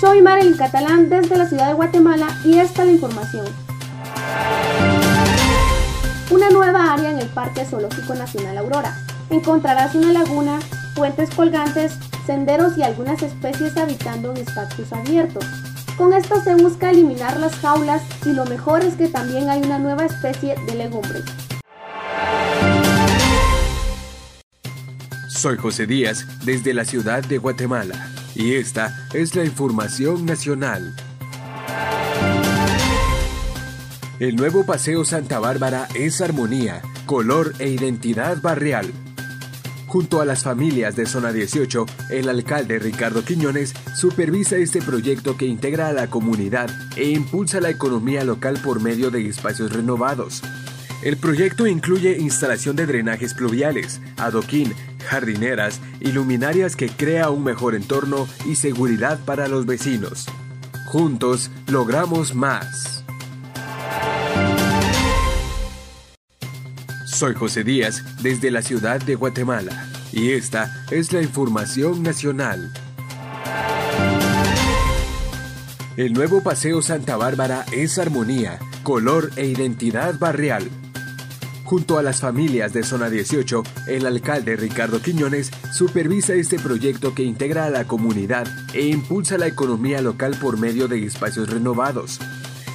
Soy 0.00 0.22
Marilyn 0.22 0.56
Catalán 0.56 1.10
desde 1.10 1.36
la 1.36 1.46
ciudad 1.46 1.68
de 1.68 1.74
Guatemala 1.74 2.28
y 2.42 2.58
esta 2.58 2.84
es 2.84 2.88
la 2.88 2.94
información 2.94 4.91
una 6.32 6.48
nueva 6.48 6.94
área 6.94 7.10
en 7.10 7.18
el 7.18 7.28
Parque 7.28 7.66
Zoológico 7.66 8.14
Nacional 8.14 8.56
Aurora. 8.56 8.96
Encontrarás 9.28 9.94
una 9.94 10.12
laguna, 10.12 10.58
puentes 10.96 11.28
colgantes, 11.28 11.92
senderos 12.24 12.78
y 12.78 12.82
algunas 12.82 13.22
especies 13.22 13.76
habitando 13.76 14.30
en 14.30 14.38
espacios 14.38 14.90
abiertos. 14.94 15.44
Con 15.98 16.14
esto 16.14 16.42
se 16.42 16.54
busca 16.54 16.90
eliminar 16.90 17.38
las 17.38 17.54
jaulas 17.56 18.02
y 18.24 18.30
lo 18.30 18.46
mejor 18.46 18.82
es 18.82 18.94
que 18.94 19.08
también 19.08 19.50
hay 19.50 19.60
una 19.60 19.78
nueva 19.78 20.06
especie 20.06 20.54
de 20.66 20.74
legumbres. 20.74 21.24
Soy 25.28 25.58
José 25.58 25.86
Díaz 25.86 26.24
desde 26.46 26.72
la 26.72 26.86
ciudad 26.86 27.22
de 27.22 27.36
Guatemala 27.36 28.08
y 28.34 28.54
esta 28.54 29.06
es 29.12 29.34
la 29.34 29.44
información 29.44 30.24
nacional. 30.24 30.94
El 34.22 34.36
nuevo 34.36 34.64
Paseo 34.64 35.04
Santa 35.04 35.40
Bárbara 35.40 35.88
es 35.96 36.20
armonía, 36.20 36.80
color 37.06 37.54
e 37.58 37.70
identidad 37.70 38.40
barrial. 38.40 38.86
Junto 39.88 40.20
a 40.20 40.24
las 40.24 40.44
familias 40.44 40.94
de 40.94 41.06
Zona 41.06 41.32
18, 41.32 41.86
el 42.10 42.28
alcalde 42.28 42.78
Ricardo 42.78 43.24
Quiñones 43.24 43.74
supervisa 43.96 44.58
este 44.58 44.80
proyecto 44.80 45.36
que 45.36 45.46
integra 45.46 45.88
a 45.88 45.92
la 45.92 46.06
comunidad 46.06 46.70
e 46.96 47.10
impulsa 47.10 47.60
la 47.60 47.70
economía 47.70 48.22
local 48.22 48.60
por 48.62 48.80
medio 48.80 49.10
de 49.10 49.26
espacios 49.26 49.72
renovados. 49.72 50.40
El 51.02 51.16
proyecto 51.16 51.66
incluye 51.66 52.16
instalación 52.20 52.76
de 52.76 52.86
drenajes 52.86 53.34
pluviales, 53.34 54.00
adoquín, 54.18 54.72
jardineras 55.04 55.80
y 55.98 56.12
luminarias 56.12 56.76
que 56.76 56.90
crea 56.90 57.30
un 57.30 57.42
mejor 57.42 57.74
entorno 57.74 58.28
y 58.46 58.54
seguridad 58.54 59.18
para 59.24 59.48
los 59.48 59.66
vecinos. 59.66 60.26
Juntos 60.86 61.50
logramos 61.66 62.36
más. 62.36 63.01
Soy 67.22 67.34
José 67.34 67.62
Díaz 67.62 68.02
desde 68.20 68.50
la 68.50 68.62
ciudad 68.62 69.00
de 69.00 69.14
Guatemala 69.14 69.86
y 70.12 70.32
esta 70.32 70.84
es 70.90 71.12
la 71.12 71.22
información 71.22 72.02
nacional. 72.02 72.72
El 75.96 76.14
nuevo 76.14 76.42
Paseo 76.42 76.82
Santa 76.82 77.16
Bárbara 77.16 77.64
es 77.70 78.00
armonía, 78.00 78.58
color 78.82 79.30
e 79.36 79.46
identidad 79.46 80.18
barrial. 80.18 80.68
Junto 81.62 81.96
a 81.96 82.02
las 82.02 82.20
familias 82.20 82.72
de 82.72 82.82
Zona 82.82 83.08
18, 83.08 83.62
el 83.86 84.04
alcalde 84.04 84.56
Ricardo 84.56 85.00
Quiñones 85.00 85.52
supervisa 85.72 86.34
este 86.34 86.58
proyecto 86.58 87.14
que 87.14 87.22
integra 87.22 87.66
a 87.66 87.70
la 87.70 87.84
comunidad 87.84 88.48
e 88.74 88.88
impulsa 88.88 89.38
la 89.38 89.46
economía 89.46 90.00
local 90.00 90.36
por 90.42 90.58
medio 90.58 90.88
de 90.88 91.06
espacios 91.06 91.48
renovados. 91.48 92.18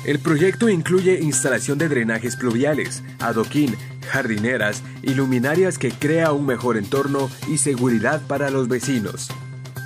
El 0.05 0.19
proyecto 0.19 0.69
incluye 0.69 1.19
instalación 1.19 1.77
de 1.77 1.89
drenajes 1.89 2.37
pluviales, 2.37 3.03
adoquín, 3.19 3.75
jardineras 4.07 4.83
y 5.03 5.13
luminarias 5.13 5.77
que 5.77 5.91
crea 5.91 6.31
un 6.31 6.45
mejor 6.45 6.77
entorno 6.77 7.29
y 7.47 7.57
seguridad 7.59 8.21
para 8.27 8.49
los 8.49 8.67
vecinos. 8.67 9.29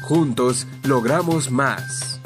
Juntos 0.04 0.68
logramos 0.84 1.52
más. 1.52 2.20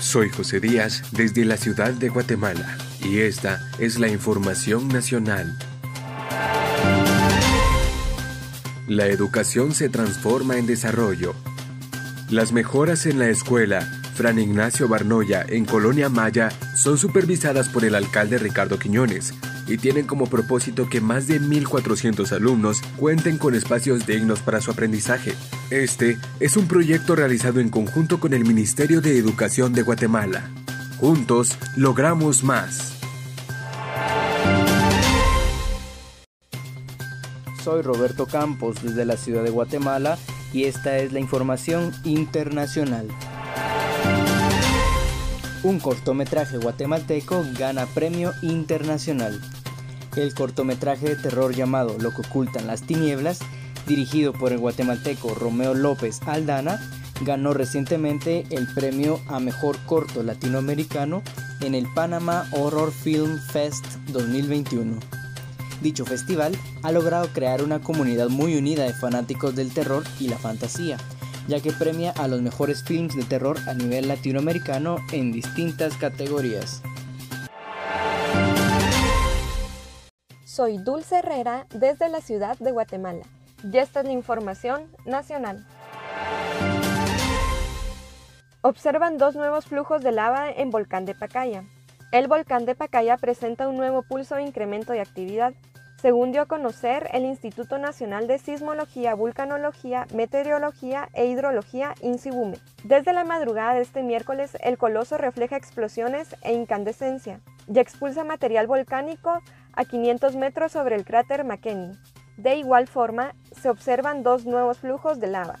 Soy 0.00 0.28
José 0.28 0.58
Díaz 0.58 1.02
desde 1.12 1.44
la 1.44 1.56
ciudad 1.56 1.92
de 1.92 2.08
Guatemala 2.08 2.76
y 3.04 3.18
esta 3.20 3.70
es 3.78 3.98
la 3.98 4.08
información 4.08 4.88
nacional. 4.88 5.56
La 8.88 9.06
educación 9.06 9.72
se 9.72 9.88
transforma 9.88 10.56
en 10.56 10.66
desarrollo. 10.66 11.34
Las 12.28 12.50
mejoras 12.50 13.06
en 13.06 13.20
la 13.20 13.28
escuela 13.28 13.99
Fran 14.20 14.38
Ignacio 14.38 14.86
Barnoya 14.86 15.46
en 15.48 15.64
Colonia 15.64 16.10
Maya 16.10 16.50
son 16.76 16.98
supervisadas 16.98 17.70
por 17.70 17.86
el 17.86 17.94
alcalde 17.94 18.36
Ricardo 18.36 18.78
Quiñones 18.78 19.32
y 19.66 19.78
tienen 19.78 20.06
como 20.06 20.26
propósito 20.26 20.90
que 20.90 21.00
más 21.00 21.26
de 21.26 21.40
1.400 21.40 22.30
alumnos 22.32 22.82
cuenten 22.98 23.38
con 23.38 23.54
espacios 23.54 24.06
dignos 24.06 24.40
para 24.40 24.60
su 24.60 24.72
aprendizaje. 24.72 25.32
Este 25.70 26.18
es 26.38 26.58
un 26.58 26.68
proyecto 26.68 27.16
realizado 27.16 27.60
en 27.60 27.70
conjunto 27.70 28.20
con 28.20 28.34
el 28.34 28.44
Ministerio 28.44 29.00
de 29.00 29.16
Educación 29.16 29.72
de 29.72 29.80
Guatemala. 29.80 30.50
Juntos 30.98 31.56
logramos 31.78 32.44
más. 32.44 32.98
Soy 37.64 37.80
Roberto 37.80 38.26
Campos 38.26 38.82
desde 38.82 39.06
la 39.06 39.16
ciudad 39.16 39.42
de 39.44 39.50
Guatemala 39.50 40.18
y 40.52 40.64
esta 40.64 40.98
es 40.98 41.10
la 41.14 41.20
información 41.20 41.94
internacional. 42.04 43.08
Un 45.62 45.78
cortometraje 45.78 46.56
guatemalteco 46.56 47.44
gana 47.58 47.84
premio 47.84 48.32
internacional. 48.40 49.38
El 50.16 50.34
cortometraje 50.34 51.10
de 51.10 51.16
terror 51.16 51.54
llamado 51.54 51.98
Lo 51.98 52.12
que 52.12 52.22
ocultan 52.22 52.66
las 52.66 52.82
tinieblas, 52.82 53.40
dirigido 53.86 54.32
por 54.32 54.52
el 54.52 54.58
guatemalteco 54.58 55.34
Romeo 55.34 55.74
López 55.74 56.20
Aldana, 56.26 56.80
ganó 57.20 57.52
recientemente 57.52 58.46
el 58.48 58.72
premio 58.72 59.20
a 59.28 59.38
mejor 59.38 59.76
corto 59.84 60.22
latinoamericano 60.22 61.22
en 61.60 61.74
el 61.74 61.86
Panama 61.92 62.48
Horror 62.52 62.90
Film 62.90 63.38
Fest 63.38 63.84
2021. 64.08 64.98
Dicho 65.82 66.06
festival 66.06 66.56
ha 66.82 66.90
logrado 66.90 67.28
crear 67.34 67.62
una 67.62 67.80
comunidad 67.80 68.30
muy 68.30 68.56
unida 68.56 68.84
de 68.84 68.94
fanáticos 68.94 69.54
del 69.54 69.74
terror 69.74 70.04
y 70.18 70.28
la 70.28 70.38
fantasía, 70.38 70.96
ya 71.50 71.60
que 71.60 71.72
premia 71.72 72.12
a 72.12 72.28
los 72.28 72.40
mejores 72.40 72.84
films 72.84 73.16
de 73.16 73.24
terror 73.24 73.58
a 73.66 73.74
nivel 73.74 74.06
latinoamericano 74.06 74.98
en 75.10 75.32
distintas 75.32 75.96
categorías. 75.96 76.80
Soy 80.44 80.78
Dulce 80.78 81.18
Herrera 81.18 81.66
desde 81.74 82.08
la 82.08 82.20
ciudad 82.20 82.56
de 82.58 82.70
Guatemala 82.70 83.26
y 83.64 83.78
esta 83.78 84.00
es 84.00 84.06
la 84.06 84.12
información 84.12 84.82
nacional. 85.04 85.66
Observan 88.62 89.18
dos 89.18 89.34
nuevos 89.34 89.64
flujos 89.66 90.02
de 90.02 90.12
lava 90.12 90.50
en 90.50 90.70
Volcán 90.70 91.04
de 91.04 91.14
Pacaya. 91.14 91.64
El 92.12 92.28
volcán 92.28 92.64
de 92.64 92.76
Pacaya 92.76 93.16
presenta 93.16 93.68
un 93.68 93.76
nuevo 93.76 94.02
pulso 94.02 94.36
de 94.36 94.42
incremento 94.42 94.92
de 94.92 95.00
actividad 95.00 95.54
según 96.00 96.32
dio 96.32 96.42
a 96.42 96.46
conocer 96.46 97.10
el 97.12 97.24
Instituto 97.24 97.76
Nacional 97.76 98.26
de 98.26 98.38
Sismología, 98.38 99.14
Vulcanología, 99.14 100.06
Meteorología 100.14 101.10
e 101.12 101.26
Hidrología, 101.26 101.94
INSIBUME. 102.00 102.56
Desde 102.84 103.12
la 103.12 103.24
madrugada 103.24 103.74
de 103.74 103.82
este 103.82 104.02
miércoles, 104.02 104.56
el 104.62 104.78
coloso 104.78 105.18
refleja 105.18 105.56
explosiones 105.56 106.34
e 106.42 106.54
incandescencia 106.54 107.40
y 107.72 107.78
expulsa 107.78 108.24
material 108.24 108.66
volcánico 108.66 109.42
a 109.74 109.84
500 109.84 110.36
metros 110.36 110.72
sobre 110.72 110.96
el 110.96 111.04
cráter 111.04 111.44
McKinney. 111.44 111.92
De 112.38 112.56
igual 112.56 112.86
forma, 112.86 113.34
se 113.52 113.68
observan 113.68 114.22
dos 114.22 114.46
nuevos 114.46 114.78
flujos 114.78 115.20
de 115.20 115.26
lava, 115.26 115.58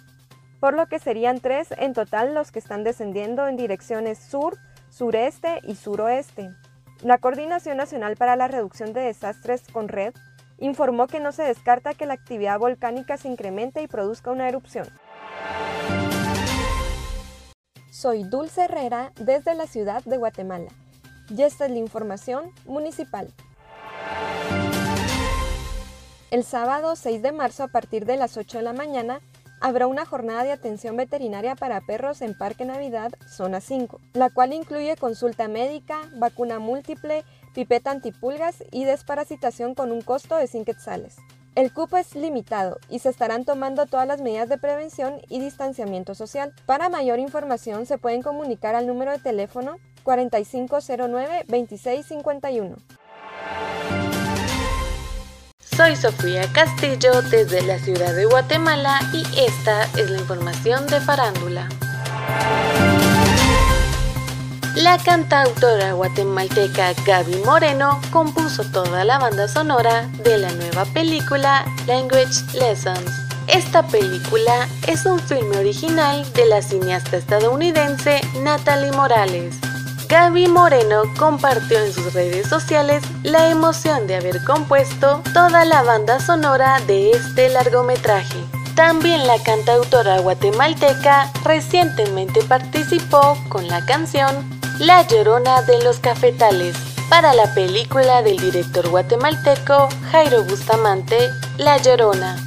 por 0.58 0.72
lo 0.72 0.86
que 0.86 0.98
serían 0.98 1.40
tres 1.40 1.68
en 1.76 1.92
total 1.92 2.34
los 2.34 2.50
que 2.50 2.60
están 2.60 2.82
descendiendo 2.82 3.46
en 3.46 3.58
direcciones 3.58 4.18
sur, 4.18 4.56
sureste 4.88 5.60
y 5.64 5.74
suroeste. 5.74 6.48
La 7.02 7.18
Coordinación 7.18 7.76
Nacional 7.76 8.16
para 8.16 8.36
la 8.36 8.48
Reducción 8.48 8.92
de 8.92 9.00
Desastres 9.00 9.62
con 9.72 9.88
Red 9.88 10.14
informó 10.60 11.06
que 11.06 11.20
no 11.20 11.32
se 11.32 11.42
descarta 11.42 11.94
que 11.94 12.06
la 12.06 12.14
actividad 12.14 12.58
volcánica 12.58 13.16
se 13.16 13.28
incremente 13.28 13.82
y 13.82 13.88
produzca 13.88 14.30
una 14.30 14.48
erupción. 14.48 14.86
Soy 17.90 18.22
Dulce 18.22 18.64
Herrera 18.64 19.12
desde 19.16 19.54
la 19.54 19.66
ciudad 19.66 20.02
de 20.04 20.16
Guatemala 20.16 20.70
y 21.28 21.42
esta 21.42 21.66
es 21.66 21.70
la 21.70 21.78
información 21.78 22.52
municipal. 22.66 23.32
El 26.30 26.44
sábado 26.44 26.94
6 26.94 27.22
de 27.22 27.32
marzo 27.32 27.64
a 27.64 27.68
partir 27.68 28.06
de 28.06 28.16
las 28.16 28.36
8 28.36 28.58
de 28.58 28.64
la 28.64 28.72
mañana 28.72 29.20
habrá 29.60 29.86
una 29.86 30.06
jornada 30.06 30.44
de 30.44 30.52
atención 30.52 30.96
veterinaria 30.96 31.54
para 31.54 31.80
perros 31.80 32.22
en 32.22 32.36
Parque 32.36 32.64
Navidad, 32.64 33.12
zona 33.28 33.60
5, 33.60 34.00
la 34.14 34.30
cual 34.30 34.52
incluye 34.52 34.96
consulta 34.96 35.48
médica, 35.48 35.98
vacuna 36.16 36.58
múltiple, 36.58 37.24
pipeta 37.54 37.90
antipulgas 37.90 38.62
y 38.70 38.84
desparasitación 38.84 39.74
con 39.74 39.92
un 39.92 40.02
costo 40.02 40.36
de 40.36 40.46
5 40.46 40.64
quetzales. 40.64 41.16
El 41.56 41.72
cupo 41.72 41.96
es 41.96 42.14
limitado 42.14 42.78
y 42.88 43.00
se 43.00 43.08
estarán 43.08 43.44
tomando 43.44 43.86
todas 43.86 44.06
las 44.06 44.20
medidas 44.20 44.48
de 44.48 44.56
prevención 44.56 45.20
y 45.28 45.40
distanciamiento 45.40 46.14
social. 46.14 46.54
Para 46.64 46.88
mayor 46.88 47.18
información 47.18 47.86
se 47.86 47.98
pueden 47.98 48.22
comunicar 48.22 48.76
al 48.76 48.86
número 48.86 49.10
de 49.10 49.18
teléfono 49.18 49.78
4509-2651. 50.04 52.76
Soy 55.58 55.96
Sofía 55.96 56.44
Castillo 56.52 57.20
desde 57.30 57.62
la 57.62 57.78
ciudad 57.78 58.14
de 58.14 58.26
Guatemala 58.26 59.00
y 59.12 59.24
esta 59.40 59.82
es 59.98 60.08
la 60.10 60.18
información 60.18 60.86
de 60.86 61.00
farándula. 61.00 61.68
La 64.76 64.98
cantautora 64.98 65.94
guatemalteca 65.94 66.92
Gaby 67.04 67.42
Moreno 67.44 68.00
compuso 68.12 68.62
toda 68.70 69.04
la 69.04 69.18
banda 69.18 69.48
sonora 69.48 70.08
de 70.22 70.38
la 70.38 70.52
nueva 70.52 70.84
película 70.84 71.64
Language 71.88 72.44
Lessons. 72.54 73.10
Esta 73.48 73.82
película 73.82 74.68
es 74.86 75.06
un 75.06 75.18
filme 75.18 75.58
original 75.58 76.24
de 76.34 76.46
la 76.46 76.62
cineasta 76.62 77.16
estadounidense 77.16 78.20
Natalie 78.42 78.92
Morales. 78.92 79.56
Gaby 80.08 80.46
Moreno 80.46 81.02
compartió 81.18 81.80
en 81.80 81.92
sus 81.92 82.14
redes 82.14 82.48
sociales 82.48 83.02
la 83.24 83.50
emoción 83.50 84.06
de 84.06 84.16
haber 84.16 84.42
compuesto 84.44 85.20
toda 85.34 85.64
la 85.64 85.82
banda 85.82 86.20
sonora 86.20 86.80
de 86.86 87.10
este 87.10 87.48
largometraje. 87.48 88.38
También 88.76 89.26
la 89.26 89.42
cantautora 89.42 90.20
guatemalteca 90.20 91.30
recientemente 91.44 92.40
participó 92.44 93.36
con 93.48 93.66
la 93.66 93.84
canción 93.84 94.59
La 94.80 95.06
Llorona 95.06 95.60
de 95.60 95.84
los 95.84 95.98
Cafetales 95.98 96.74
para 97.10 97.34
la 97.34 97.52
película 97.52 98.22
del 98.22 98.38
director 98.38 98.88
guatemalteco 98.88 99.90
Jairo 100.10 100.42
Bustamante, 100.44 101.28
La 101.58 101.76
Llorona. 101.76 102.38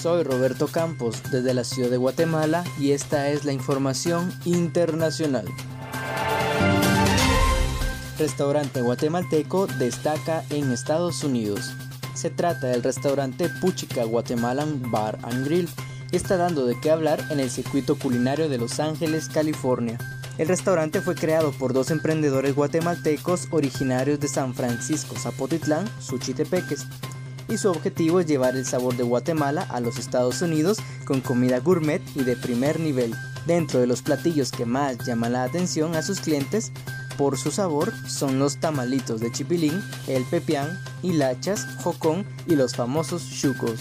Soy 0.00 0.22
Roberto 0.22 0.68
Campos 0.68 1.20
desde 1.32 1.52
la 1.52 1.64
ciudad 1.64 1.90
de 1.90 1.96
Guatemala 1.96 2.62
y 2.78 2.92
esta 2.92 3.28
es 3.28 3.44
la 3.44 3.52
información 3.52 4.32
internacional. 4.44 5.48
Restaurante 8.20 8.82
guatemalteco 8.82 9.66
destaca 9.66 10.44
en 10.50 10.70
Estados 10.70 11.24
Unidos. 11.24 11.72
Se 12.14 12.30
trata 12.30 12.68
del 12.68 12.84
restaurante 12.84 13.48
Puchica 13.60 14.04
Guatemalan 14.04 14.92
Bar 14.92 15.18
and 15.24 15.44
Grill 15.44 15.68
está 16.16 16.36
dando 16.36 16.66
de 16.66 16.78
qué 16.80 16.90
hablar 16.90 17.24
en 17.30 17.40
el 17.40 17.50
circuito 17.50 17.98
culinario 17.98 18.48
de 18.48 18.58
Los 18.58 18.80
Ángeles, 18.80 19.28
California. 19.28 19.98
El 20.38 20.48
restaurante 20.48 21.00
fue 21.00 21.14
creado 21.14 21.52
por 21.52 21.72
dos 21.72 21.90
emprendedores 21.90 22.54
guatemaltecos 22.54 23.48
originarios 23.50 24.18
de 24.20 24.28
San 24.28 24.54
Francisco, 24.54 25.14
Zapotitlán, 25.16 25.88
Suchitepeques, 26.00 26.86
y 27.48 27.58
su 27.58 27.70
objetivo 27.70 28.20
es 28.20 28.26
llevar 28.26 28.56
el 28.56 28.64
sabor 28.64 28.96
de 28.96 29.02
Guatemala 29.02 29.66
a 29.70 29.80
los 29.80 29.98
Estados 29.98 30.40
Unidos 30.40 30.78
con 31.04 31.20
comida 31.20 31.58
gourmet 31.58 32.02
y 32.14 32.24
de 32.24 32.36
primer 32.36 32.80
nivel. 32.80 33.14
Dentro 33.46 33.80
de 33.80 33.86
los 33.86 34.02
platillos 34.02 34.52
que 34.52 34.64
más 34.64 34.98
llaman 35.04 35.32
la 35.32 35.44
atención 35.44 35.96
a 35.96 36.02
sus 36.02 36.20
clientes 36.20 36.72
por 37.18 37.36
su 37.36 37.50
sabor 37.50 37.92
son 38.08 38.38
los 38.38 38.56
tamalitos 38.56 39.20
de 39.20 39.30
chipilín, 39.30 39.82
el 40.06 40.24
pepián, 40.24 40.78
hilachas, 41.02 41.66
jocón 41.82 42.24
y 42.46 42.56
los 42.56 42.74
famosos 42.74 43.28
chucos. 43.28 43.80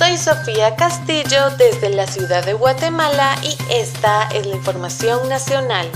Soy 0.00 0.16
Sofía 0.16 0.76
Castillo 0.76 1.50
desde 1.58 1.90
la 1.90 2.06
ciudad 2.06 2.42
de 2.42 2.54
Guatemala 2.54 3.36
y 3.42 3.54
esta 3.70 4.30
es 4.30 4.46
la 4.46 4.56
información 4.56 5.28
nacional. 5.28 5.90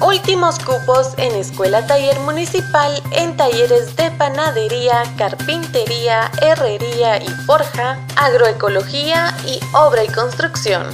Últimos 0.00 0.60
cupos 0.60 1.14
en 1.16 1.34
Escuela 1.34 1.84
Taller 1.88 2.20
Municipal 2.20 3.02
en 3.10 3.36
talleres 3.36 3.96
de 3.96 4.12
panadería, 4.12 5.02
carpintería, 5.18 6.30
herrería 6.40 7.20
y 7.20 7.28
forja, 7.46 7.98
agroecología 8.14 9.36
y 9.44 9.58
obra 9.74 10.04
y 10.04 10.08
construcción. 10.08 10.86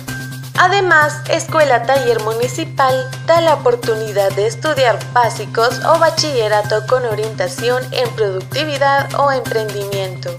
Además, 0.60 1.22
Escuela 1.30 1.84
Taller 1.84 2.20
Municipal 2.20 3.08
da 3.26 3.40
la 3.40 3.54
oportunidad 3.54 4.32
de 4.32 4.48
estudiar 4.48 4.98
básicos 5.12 5.78
o 5.84 6.00
bachillerato 6.00 6.84
con 6.88 7.06
orientación 7.06 7.84
en 7.92 8.10
productividad 8.10 9.08
o 9.14 9.30
emprendimiento. 9.30 10.34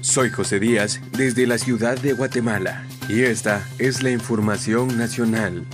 Soy 0.00 0.30
José 0.30 0.60
Díaz 0.60 1.00
desde 1.12 1.46
la 1.46 1.58
ciudad 1.58 1.98
de 1.98 2.12
Guatemala 2.12 2.86
y 3.08 3.22
esta 3.22 3.66
es 3.78 4.02
la 4.02 4.10
información 4.10 4.96
nacional. 4.96 5.64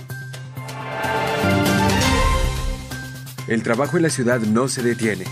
El 3.47 3.63
trabajo 3.63 3.97
en 3.97 4.03
la 4.03 4.09
ciudad 4.09 4.39
no 4.39 4.67
se 4.67 4.81
detiene. 4.81 5.25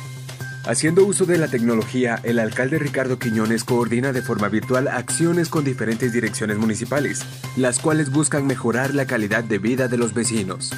Haciendo 0.66 1.06
uso 1.06 1.26
de 1.26 1.38
la 1.38 1.48
tecnología, 1.48 2.20
el 2.24 2.38
alcalde 2.38 2.78
Ricardo 2.80 3.18
Quiñones 3.18 3.64
coordina 3.64 4.12
de 4.12 4.22
forma 4.22 4.50
virtual 4.50 4.88
acciones 4.88 5.50
con 5.50 5.64
diferentes 5.64 6.12
direcciones 6.14 6.58
municipales, 6.58 7.22
las 7.56 7.80
cuales 7.80 8.12
buscan 8.12 8.46
mejorar 8.46 8.94
la 8.94 9.06
calidad 9.06 9.44
de 9.44 9.58
vida 9.58 9.88
de 9.88 9.98
los 9.98 10.14
vecinos. 10.14 10.72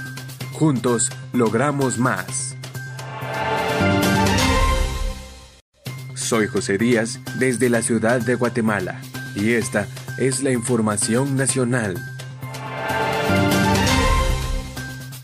Juntos 0.53 1.09
logramos 1.33 1.97
más. 1.97 2.55
Soy 6.13 6.47
José 6.47 6.77
Díaz 6.77 7.19
desde 7.39 7.69
la 7.69 7.81
ciudad 7.81 8.21
de 8.21 8.35
Guatemala 8.35 9.01
y 9.35 9.51
esta 9.51 9.87
es 10.17 10.43
la 10.43 10.51
información 10.51 11.35
nacional. 11.35 11.95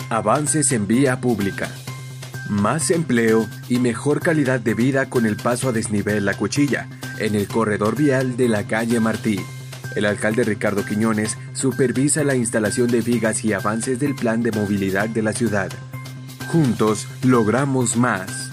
Avances 0.09 0.71
en 0.71 0.87
vía 0.87 1.21
pública. 1.21 1.69
Más 2.49 2.91
empleo 2.91 3.45
y 3.67 3.79
mejor 3.79 4.21
calidad 4.21 4.61
de 4.61 4.73
vida 4.73 5.09
con 5.09 5.25
el 5.25 5.35
paso 5.35 5.67
a 5.67 5.71
desnivel 5.73 6.23
La 6.23 6.33
Cuchilla, 6.33 6.87
en 7.19 7.35
el 7.35 7.45
corredor 7.47 7.97
vial 7.97 8.37
de 8.37 8.47
la 8.47 8.63
calle 8.63 9.01
Martí. 9.01 9.37
El 9.95 10.05
alcalde 10.05 10.45
Ricardo 10.45 10.85
Quiñones 10.85 11.37
supervisa 11.51 12.23
la 12.23 12.35
instalación 12.35 12.87
de 12.87 13.01
vigas 13.01 13.43
y 13.43 13.51
avances 13.51 13.99
del 13.99 14.15
plan 14.15 14.43
de 14.43 14.51
movilidad 14.51 15.09
de 15.09 15.23
la 15.23 15.33
ciudad. 15.33 15.69
Juntos 16.49 17.07
logramos 17.21 17.97
más. 17.97 18.49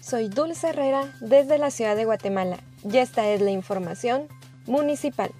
Soy 0.00 0.28
Dulce 0.28 0.68
Herrera 0.68 1.12
desde 1.20 1.58
la 1.58 1.70
ciudad 1.70 1.96
de 1.96 2.06
Guatemala 2.06 2.60
y 2.82 2.96
esta 2.96 3.28
es 3.28 3.42
la 3.42 3.50
información 3.50 4.28
municipal. 4.66 5.32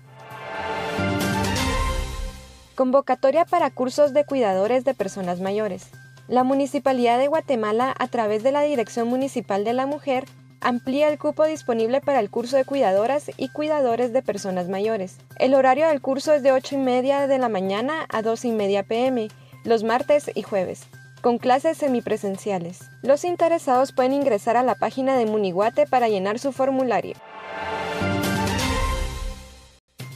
Convocatoria 2.74 3.44
para 3.44 3.70
cursos 3.70 4.12
de 4.12 4.24
cuidadores 4.24 4.84
de 4.84 4.94
personas 4.94 5.40
mayores. 5.40 5.90
La 6.26 6.42
Municipalidad 6.42 7.18
de 7.18 7.28
Guatemala, 7.28 7.94
a 7.96 8.08
través 8.08 8.42
de 8.42 8.50
la 8.50 8.62
Dirección 8.62 9.06
Municipal 9.06 9.62
de 9.62 9.74
la 9.74 9.86
Mujer, 9.86 10.24
amplía 10.60 11.06
el 11.08 11.18
cupo 11.18 11.44
disponible 11.44 12.00
para 12.00 12.18
el 12.18 12.30
curso 12.30 12.56
de 12.56 12.64
cuidadoras 12.64 13.30
y 13.36 13.48
cuidadores 13.50 14.12
de 14.12 14.22
personas 14.22 14.68
mayores. 14.68 15.18
El 15.38 15.54
horario 15.54 15.86
del 15.86 16.00
curso 16.00 16.32
es 16.32 16.42
de 16.42 16.50
8 16.50 16.74
y 16.74 16.78
media 16.78 17.28
de 17.28 17.38
la 17.38 17.48
mañana 17.48 18.06
a 18.08 18.22
2 18.22 18.44
y 18.46 18.50
media 18.50 18.82
pm, 18.82 19.28
los 19.62 19.84
martes 19.84 20.28
y 20.34 20.42
jueves, 20.42 20.88
con 21.20 21.38
clases 21.38 21.78
semipresenciales. 21.78 22.80
Los 23.02 23.24
interesados 23.24 23.92
pueden 23.92 24.14
ingresar 24.14 24.56
a 24.56 24.64
la 24.64 24.74
página 24.74 25.16
de 25.16 25.26
Muniguate 25.26 25.86
para 25.86 26.08
llenar 26.08 26.40
su 26.40 26.50
formulario. 26.50 27.14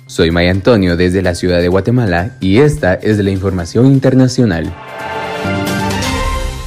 Soy 0.08 0.30
Maya 0.30 0.50
Antonio 0.50 0.96
desde 0.96 1.20
la 1.20 1.34
ciudad 1.34 1.60
de 1.60 1.68
Guatemala 1.68 2.30
y 2.40 2.60
esta 2.60 2.94
es 2.94 3.18
la 3.18 3.30
información 3.30 3.84
internacional. 3.84 4.74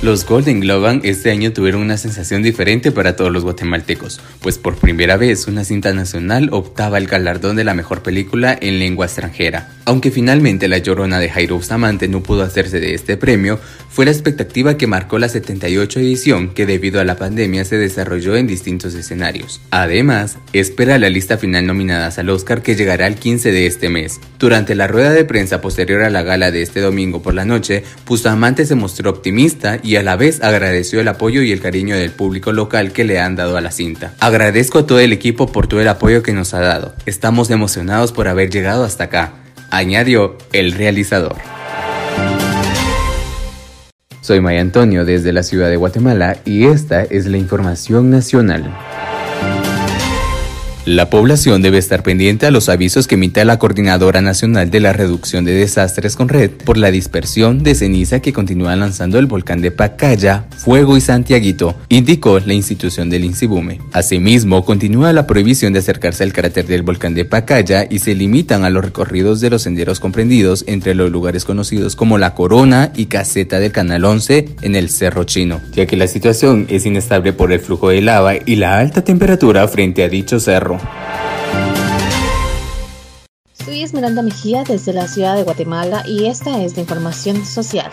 Los 0.01 0.25
Golden 0.25 0.61
Globe 0.61 0.99
este 1.03 1.29
año 1.29 1.53
tuvieron 1.53 1.83
una 1.83 1.95
sensación 1.95 2.41
diferente 2.41 2.91
para 2.91 3.15
todos 3.15 3.31
los 3.31 3.43
guatemaltecos, 3.43 4.19
pues 4.41 4.57
por 4.57 4.75
primera 4.77 5.15
vez 5.15 5.45
una 5.45 5.63
cinta 5.63 5.93
nacional 5.93 6.49
optaba 6.53 6.97
el 6.97 7.05
galardón 7.05 7.55
de 7.55 7.63
la 7.63 7.75
mejor 7.75 8.01
película 8.01 8.57
en 8.59 8.79
lengua 8.79 9.05
extranjera. 9.05 9.69
Aunque 9.85 10.09
finalmente 10.09 10.67
La 10.67 10.79
Llorona 10.79 11.19
de 11.19 11.29
Jairo 11.29 11.57
Bustamante 11.57 12.07
no 12.07 12.23
pudo 12.23 12.41
hacerse 12.41 12.79
de 12.79 12.95
este 12.95 13.15
premio, 13.15 13.59
fue 13.89 14.05
la 14.05 14.11
expectativa 14.11 14.75
que 14.75 14.87
marcó 14.87 15.19
la 15.19 15.29
78 15.29 15.99
edición 15.99 16.49
que 16.55 16.65
debido 16.65 16.99
a 16.99 17.03
la 17.03 17.17
pandemia 17.17 17.63
se 17.63 17.77
desarrolló 17.77 18.35
en 18.37 18.47
distintos 18.47 18.95
escenarios. 18.95 19.61
Además, 19.69 20.37
espera 20.53 20.97
la 20.97 21.09
lista 21.09 21.37
final 21.37 21.67
nominadas 21.67 22.17
al 22.17 22.29
Oscar 22.31 22.63
que 22.63 22.75
llegará 22.75 23.05
el 23.05 23.15
15 23.15 23.51
de 23.51 23.67
este 23.67 23.89
mes. 23.89 24.19
Durante 24.39 24.73
la 24.73 24.87
rueda 24.87 25.11
de 25.11 25.25
prensa 25.25 25.61
posterior 25.61 26.01
a 26.01 26.09
la 26.09 26.23
gala 26.23 26.49
de 26.49 26.63
este 26.63 26.79
domingo 26.79 27.21
por 27.21 27.35
la 27.35 27.45
noche, 27.45 27.83
Bustamante 28.07 28.65
se 28.65 28.73
mostró 28.73 29.11
optimista 29.11 29.79
y 29.83 29.90
y 29.91 29.97
a 29.97 30.03
la 30.03 30.15
vez 30.15 30.41
agradeció 30.41 31.01
el 31.01 31.09
apoyo 31.09 31.41
y 31.41 31.51
el 31.51 31.59
cariño 31.59 31.97
del 31.97 32.11
público 32.11 32.53
local 32.53 32.93
que 32.93 33.03
le 33.03 33.19
han 33.19 33.35
dado 33.35 33.57
a 33.57 33.61
la 33.61 33.71
cinta. 33.71 34.13
Agradezco 34.21 34.79
a 34.79 34.87
todo 34.87 34.99
el 34.99 35.11
equipo 35.11 35.47
por 35.47 35.67
todo 35.67 35.81
el 35.81 35.87
apoyo 35.89 36.23
que 36.23 36.31
nos 36.31 36.53
ha 36.53 36.61
dado. 36.61 36.95
Estamos 37.05 37.49
emocionados 37.49 38.13
por 38.13 38.29
haber 38.29 38.49
llegado 38.49 38.85
hasta 38.85 39.03
acá, 39.03 39.33
añadió 39.69 40.37
el 40.53 40.71
realizador. 40.71 41.35
Soy 44.21 44.39
Maya 44.39 44.61
Antonio 44.61 45.03
desde 45.03 45.33
la 45.33 45.43
ciudad 45.43 45.69
de 45.69 45.75
Guatemala 45.75 46.37
y 46.45 46.67
esta 46.67 47.03
es 47.03 47.25
la 47.25 47.37
información 47.37 48.09
nacional. 48.09 48.73
La 50.85 51.11
población 51.11 51.61
debe 51.61 51.77
estar 51.77 52.01
pendiente 52.01 52.47
a 52.47 52.51
los 52.51 52.67
avisos 52.67 53.05
que 53.05 53.13
emite 53.13 53.45
la 53.45 53.59
Coordinadora 53.59 54.19
Nacional 54.21 54.71
de 54.71 54.79
la 54.79 54.93
Reducción 54.93 55.45
de 55.45 55.53
Desastres 55.53 56.15
con 56.15 56.27
Red 56.27 56.49
por 56.65 56.75
la 56.75 56.89
dispersión 56.89 57.61
de 57.61 57.75
ceniza 57.75 58.19
que 58.19 58.33
continúa 58.33 58.75
lanzando 58.75 59.19
el 59.19 59.27
volcán 59.27 59.61
de 59.61 59.69
Pacaya, 59.69 60.45
Fuego 60.57 60.97
y 60.97 61.01
Santiaguito, 61.01 61.75
indicó 61.89 62.39
la 62.39 62.55
institución 62.55 63.11
del 63.11 63.25
INSIBUME. 63.25 63.79
Asimismo, 63.93 64.65
continúa 64.65 65.13
la 65.13 65.27
prohibición 65.27 65.71
de 65.71 65.79
acercarse 65.79 66.23
al 66.23 66.33
cráter 66.33 66.65
del 66.65 66.81
volcán 66.81 67.13
de 67.13 67.25
Pacaya 67.25 67.85
y 67.87 67.99
se 67.99 68.15
limitan 68.15 68.65
a 68.65 68.71
los 68.71 68.83
recorridos 68.83 69.39
de 69.39 69.51
los 69.51 69.61
senderos 69.61 69.99
comprendidos 69.99 70.63
entre 70.65 70.95
los 70.95 71.11
lugares 71.11 71.45
conocidos 71.45 71.95
como 71.95 72.17
La 72.17 72.33
Corona 72.33 72.91
y 72.95 73.05
Caseta 73.05 73.59
del 73.59 73.71
Canal 73.71 74.03
11 74.03 74.55
en 74.63 74.75
el 74.75 74.89
Cerro 74.89 75.25
Chino, 75.25 75.61
ya 75.73 75.85
que 75.85 75.95
la 75.95 76.07
situación 76.07 76.65
es 76.69 76.87
inestable 76.87 77.33
por 77.33 77.51
el 77.51 77.59
flujo 77.59 77.89
de 77.89 78.01
lava 78.01 78.33
y 78.43 78.55
la 78.55 78.79
alta 78.79 79.03
temperatura 79.03 79.67
frente 79.67 80.03
a 80.03 80.09
dicho 80.09 80.39
cerro. 80.39 80.80
Soy 83.53 83.83
Esmeralda 83.83 84.21
Mejía 84.21 84.63
desde 84.63 84.93
la 84.93 85.07
ciudad 85.07 85.35
de 85.35 85.43
Guatemala 85.43 86.03
y 86.05 86.25
esta 86.25 86.61
es 86.61 86.75
la 86.75 86.81
información 86.81 87.45
social. 87.45 87.91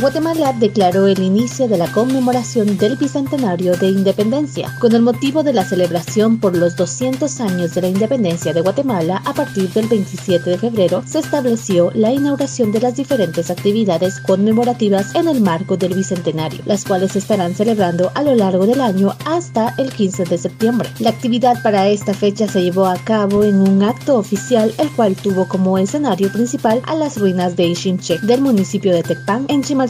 Guatemala 0.00 0.52
declaró 0.52 1.08
el 1.08 1.18
inicio 1.18 1.66
de 1.66 1.76
la 1.76 1.90
conmemoración 1.90 2.78
del 2.78 2.96
Bicentenario 2.96 3.76
de 3.76 3.88
Independencia. 3.88 4.72
Con 4.78 4.94
el 4.94 5.02
motivo 5.02 5.42
de 5.42 5.52
la 5.52 5.64
celebración 5.64 6.38
por 6.38 6.56
los 6.56 6.76
200 6.76 7.40
años 7.40 7.74
de 7.74 7.82
la 7.82 7.88
independencia 7.88 8.52
de 8.52 8.60
Guatemala, 8.60 9.20
a 9.24 9.34
partir 9.34 9.68
del 9.72 9.88
27 9.88 10.50
de 10.50 10.56
febrero 10.56 11.02
se 11.04 11.18
estableció 11.18 11.90
la 11.94 12.12
inauguración 12.12 12.70
de 12.70 12.80
las 12.80 12.94
diferentes 12.94 13.50
actividades 13.50 14.20
conmemorativas 14.20 15.16
en 15.16 15.26
el 15.26 15.40
marco 15.40 15.76
del 15.76 15.94
Bicentenario, 15.94 16.60
las 16.64 16.84
cuales 16.84 17.12
se 17.12 17.18
estarán 17.18 17.56
celebrando 17.56 18.12
a 18.14 18.22
lo 18.22 18.36
largo 18.36 18.68
del 18.68 18.80
año 18.80 19.16
hasta 19.24 19.74
el 19.78 19.92
15 19.92 20.26
de 20.26 20.38
septiembre. 20.38 20.90
La 21.00 21.10
actividad 21.10 21.60
para 21.64 21.88
esta 21.88 22.14
fecha 22.14 22.46
se 22.46 22.62
llevó 22.62 22.86
a 22.86 22.98
cabo 22.98 23.42
en 23.42 23.56
un 23.56 23.82
acto 23.82 24.16
oficial, 24.16 24.72
el 24.78 24.90
cual 24.90 25.16
tuvo 25.16 25.48
como 25.48 25.76
escenario 25.76 26.30
principal 26.30 26.82
a 26.86 26.94
las 26.94 27.18
ruinas 27.18 27.56
de 27.56 27.66
Ixinche 27.66 28.20
del 28.20 28.42
municipio 28.42 28.92
de 28.92 29.02
Tecpan 29.02 29.46
en 29.48 29.64
Chimal 29.64 29.87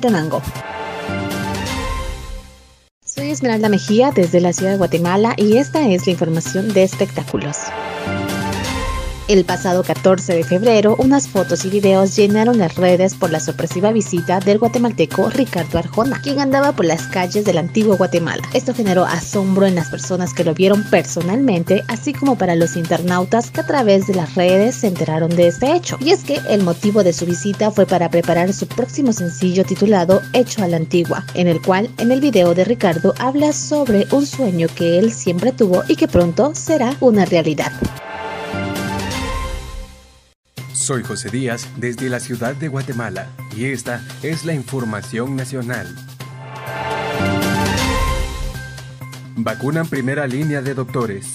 soy 3.05 3.31
Esmeralda 3.31 3.69
Mejía 3.69 4.13
desde 4.15 4.41
la 4.41 4.53
ciudad 4.53 4.73
de 4.73 4.79
Guatemala 4.79 5.35
y 5.37 5.57
esta 5.57 5.89
es 5.89 6.07
la 6.07 6.13
información 6.13 6.73
de 6.73 6.85
espectáculos. 6.85 7.57
El 9.29 9.45
pasado 9.45 9.83
14 9.83 10.37
de 10.37 10.43
febrero, 10.43 10.97
unas 10.99 11.29
fotos 11.29 11.67
y 11.67 11.69
videos 11.69 12.17
llenaron 12.17 12.57
las 12.57 12.77
redes 12.77 13.15
por 13.15 13.31
la 13.31 13.41
sorpresiva 13.41 13.93
visita 13.93 14.41
del 14.41 14.59
guatemalteco 14.59 15.29
Ricardo 15.29 15.77
Arjona, 15.77 16.23
quien 16.23 16.41
andaba 16.41 16.73
por 16.73 16.87
las 16.87 17.09
calles 17.09 17.45
del 17.45 17.59
antiguo 17.59 17.99
Guatemala. 17.99 18.43
Esto 18.55 18.73
generó 18.73 19.05
asombro 19.05 19.67
en 19.67 19.75
las 19.75 19.91
personas 19.91 20.33
que 20.33 20.45
lo 20.45 20.55
vieron 20.55 20.83
personalmente, 20.85 21.85
así 21.89 22.15
como 22.15 22.39
para 22.39 22.57
los 22.57 22.75
internautas 22.75 23.51
que 23.51 23.61
a 23.61 23.67
través 23.67 24.07
de 24.07 24.15
las 24.15 24.35
redes 24.35 24.77
se 24.77 24.87
enteraron 24.87 25.29
de 25.37 25.49
este 25.49 25.77
hecho. 25.77 25.99
Y 26.01 26.13
es 26.13 26.25
que 26.25 26.41
el 26.49 26.63
motivo 26.63 27.05
de 27.05 27.13
su 27.13 27.27
visita 27.27 27.71
fue 27.71 27.85
para 27.85 28.09
preparar 28.09 28.55
su 28.55 28.67
próximo 28.67 29.13
sencillo 29.13 29.63
titulado 29.63 30.23
Hecho 30.33 30.65
a 30.65 30.69
la 30.69 30.79
Antigua, 30.79 31.23
en 31.35 31.49
el 31.49 31.61
cual 31.61 31.91
en 31.99 32.13
el 32.13 32.23
video 32.23 32.55
de 32.55 32.65
Ricardo 32.65 33.13
habla 33.19 33.53
sobre 33.53 34.07
un 34.11 34.25
sueño 34.25 34.69
que 34.75 34.99
él 34.99 35.13
siempre 35.13 35.53
tuvo 35.53 35.83
y 35.87 35.97
que 35.97 36.09
pronto 36.09 36.55
será 36.55 36.97
una 37.01 37.27
realidad. 37.27 37.73
Soy 40.79 41.03
José 41.03 41.29
Díaz 41.29 41.69
desde 41.77 42.09
la 42.09 42.21
ciudad 42.21 42.55
de 42.55 42.69
Guatemala 42.69 43.27
y 43.55 43.65
esta 43.65 44.01
es 44.23 44.45
la 44.45 44.55
información 44.55 45.35
nacional. 45.35 45.93
Vacunan 49.37 49.89
primera 49.89 50.27
línea 50.29 50.63
de 50.63 50.75
doctores. 50.75 51.35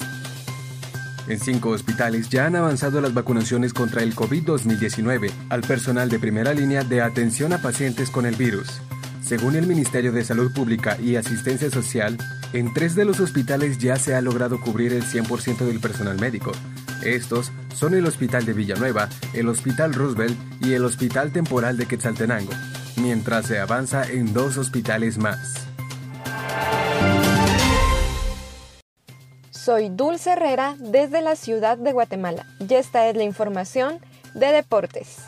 En 1.27 1.39
cinco 1.39 1.69
hospitales 1.71 2.29
ya 2.29 2.45
han 2.45 2.55
avanzado 2.55 3.01
las 3.01 3.13
vacunaciones 3.13 3.73
contra 3.73 4.01
el 4.01 4.15
COVID-2019 4.15 5.29
al 5.49 5.61
personal 5.61 6.09
de 6.09 6.19
primera 6.19 6.53
línea 6.53 6.83
de 6.85 7.01
atención 7.01 7.51
a 7.51 7.61
pacientes 7.61 8.09
con 8.09 8.25
el 8.25 8.35
virus. 8.35 8.81
Según 9.21 9.55
el 9.55 9.67
Ministerio 9.67 10.13
de 10.13 10.23
Salud 10.23 10.53
Pública 10.53 10.97
y 11.01 11.17
Asistencia 11.17 11.69
Social, 11.69 12.17
en 12.53 12.73
tres 12.73 12.95
de 12.95 13.03
los 13.03 13.19
hospitales 13.19 13.77
ya 13.77 13.97
se 13.97 14.15
ha 14.15 14.21
logrado 14.21 14.61
cubrir 14.61 14.93
el 14.93 15.03
100% 15.03 15.65
del 15.65 15.79
personal 15.79 16.19
médico, 16.19 16.53
estos 17.03 17.51
son 17.73 17.93
el 17.93 18.05
Hospital 18.05 18.45
de 18.45 18.53
Villanueva, 18.53 19.09
el 19.33 19.49
Hospital 19.49 19.93
Roosevelt 19.93 20.37
y 20.61 20.73
el 20.73 20.85
Hospital 20.85 21.31
Temporal 21.31 21.77
de 21.77 21.85
Quetzaltenango, 21.85 22.53
mientras 22.97 23.45
se 23.47 23.59
avanza 23.59 24.09
en 24.09 24.33
dos 24.33 24.57
hospitales 24.57 25.17
más. 25.17 25.67
Soy 29.51 29.89
Dulce 29.89 30.31
Herrera 30.31 30.75
desde 30.77 31.21
la 31.21 31.35
ciudad 31.35 31.77
de 31.77 31.93
Guatemala 31.93 32.45
y 32.59 32.73
esta 32.73 33.07
es 33.07 33.15
la 33.15 33.23
información 33.23 33.99
de 34.33 34.47
deportes. 34.47 35.19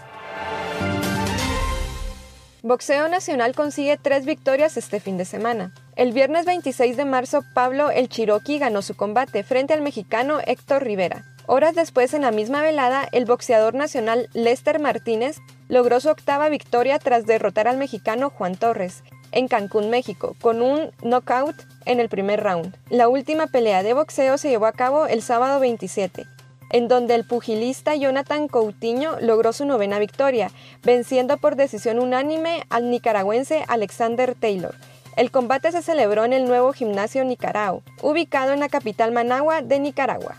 Boxeo 2.64 3.08
Nacional 3.08 3.54
consigue 3.54 3.96
tres 3.96 4.26
victorias 4.26 4.76
este 4.76 5.00
fin 5.00 5.18
de 5.18 5.26
semana. 5.26 5.72
El 5.96 6.14
viernes 6.14 6.46
26 6.46 6.98
de 6.98 7.06
marzo, 7.06 7.44
Pablo 7.54 7.92
El 7.92 8.10
Chiroqui 8.10 8.58
ganó 8.58 8.82
su 8.82 8.96
combate 8.96 9.44
frente 9.44 9.74
al 9.74 9.82
mexicano 9.82 10.40
Héctor 10.44 10.84
Rivera. 10.84 11.35
Horas 11.48 11.76
después, 11.76 12.14
en 12.16 12.24
la 12.24 12.32
misma 12.32 12.62
velada, 12.62 13.08
el 13.12 13.26
boxeador 13.26 13.76
nacional 13.76 14.30
Lester 14.34 14.80
Martínez 14.80 15.38
logró 15.68 16.00
su 16.00 16.10
octava 16.10 16.50
victoria 16.50 16.98
tras 16.98 17.28
derrotar 17.28 17.68
al 17.68 17.78
mexicano 17.78 18.32
Juan 18.32 18.56
Torres. 18.56 19.04
en 19.32 19.50
Cancún, 19.50 19.90
México, 19.90 20.36
con 20.40 20.62
un 20.62 20.92
knockout 21.04 21.56
en 21.86 22.00
el 22.00 22.08
primer 22.08 22.42
round. 22.42 22.74
La 22.90 23.10
última 23.10 23.48
pelea 23.48 23.84
de 23.84 23.94
boxeo 23.94 24.38
se 24.38 24.50
llevó 24.50 24.66
a 24.66 24.72
cabo 24.72 25.08
el 25.08 25.22
sábado 25.22 25.60
27, 25.60 26.26
en 26.72 26.88
donde 26.88 27.16
el 27.16 27.28
pugilista 27.28 27.96
Jonathan 27.96 28.48
Coutinho 28.48 29.20
logró 29.20 29.52
su 29.52 29.66
novena 29.66 30.00
victoria, 30.00 30.52
venciendo 30.84 31.38
por 31.38 31.58
decisión 31.58 32.00
unánime 32.00 32.64
al 32.70 32.90
nicaragüense 32.90 33.66
Alexander 33.68 34.36
Taylor. 34.36 34.76
El 35.18 35.32
combate 35.32 35.72
se 35.74 35.82
celebró 35.82 36.24
en 36.24 36.32
el 36.32 36.46
nuevo 36.46 36.72
gimnasio 36.72 37.26
Nicarao, 37.26 37.84
ubicado 38.02 38.54
en 38.54 38.62
la 38.62 38.70
capital 38.70 39.12
Managua 39.12 39.62
de 39.62 39.80
Nicaragua. 39.80 40.38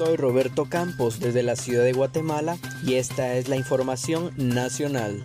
Soy 0.00 0.16
Roberto 0.16 0.64
Campos 0.64 1.20
desde 1.20 1.42
la 1.42 1.56
ciudad 1.56 1.84
de 1.84 1.92
Guatemala 1.92 2.56
y 2.82 2.94
esta 2.94 3.34
es 3.34 3.48
la 3.50 3.56
información 3.56 4.32
nacional. 4.38 5.22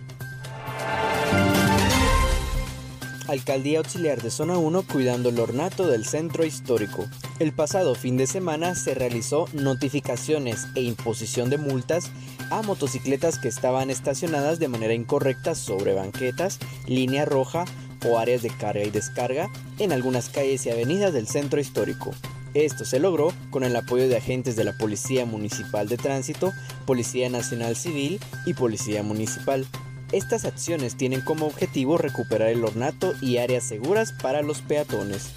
Alcaldía 3.26 3.78
Auxiliar 3.78 4.20
de 4.20 4.30
Zona 4.30 4.58
1 4.58 4.82
cuidando 4.82 5.30
el 5.30 5.40
ornato 5.40 5.86
del 5.86 6.04
centro 6.04 6.44
histórico. 6.44 7.06
El 7.38 7.54
pasado 7.54 7.94
fin 7.94 8.18
de 8.18 8.26
semana 8.26 8.74
se 8.74 8.94
realizó 8.94 9.46
notificaciones 9.54 10.66
e 10.74 10.82
imposición 10.82 11.48
de 11.48 11.56
multas 11.56 12.10
a 12.50 12.60
motocicletas 12.60 13.38
que 13.38 13.48
estaban 13.48 13.88
estacionadas 13.88 14.58
de 14.58 14.68
manera 14.68 14.92
incorrecta 14.92 15.54
sobre 15.54 15.94
banquetas, 15.94 16.58
línea 16.86 17.24
roja 17.24 17.64
o 18.06 18.18
áreas 18.18 18.42
de 18.42 18.50
carga 18.50 18.84
y 18.84 18.90
descarga 18.90 19.48
en 19.78 19.92
algunas 19.92 20.28
calles 20.28 20.66
y 20.66 20.70
avenidas 20.70 21.14
del 21.14 21.28
centro 21.28 21.60
histórico. 21.60 22.10
Esto 22.56 22.86
se 22.86 23.00
logró 23.00 23.34
con 23.50 23.64
el 23.64 23.76
apoyo 23.76 24.08
de 24.08 24.16
agentes 24.16 24.56
de 24.56 24.64
la 24.64 24.72
Policía 24.72 25.26
Municipal 25.26 25.88
de 25.88 25.98
Tránsito, 25.98 26.54
Policía 26.86 27.28
Nacional 27.28 27.76
Civil 27.76 28.18
y 28.46 28.54
Policía 28.54 29.02
Municipal. 29.02 29.66
Estas 30.10 30.46
acciones 30.46 30.96
tienen 30.96 31.20
como 31.20 31.44
objetivo 31.44 31.98
recuperar 31.98 32.48
el 32.48 32.64
ornato 32.64 33.12
y 33.20 33.36
áreas 33.36 33.62
seguras 33.62 34.12
para 34.22 34.40
los 34.40 34.62
peatones. 34.62 35.32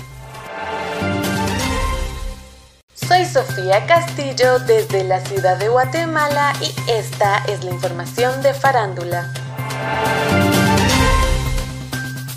Soy 2.94 3.26
Sofía 3.26 3.86
Castillo 3.86 4.60
desde 4.60 5.04
la 5.04 5.20
ciudad 5.20 5.58
de 5.58 5.68
Guatemala 5.68 6.54
y 6.62 6.74
esta 6.90 7.44
es 7.50 7.66
la 7.66 7.72
información 7.72 8.42
de 8.42 8.54
farándula. 8.54 9.34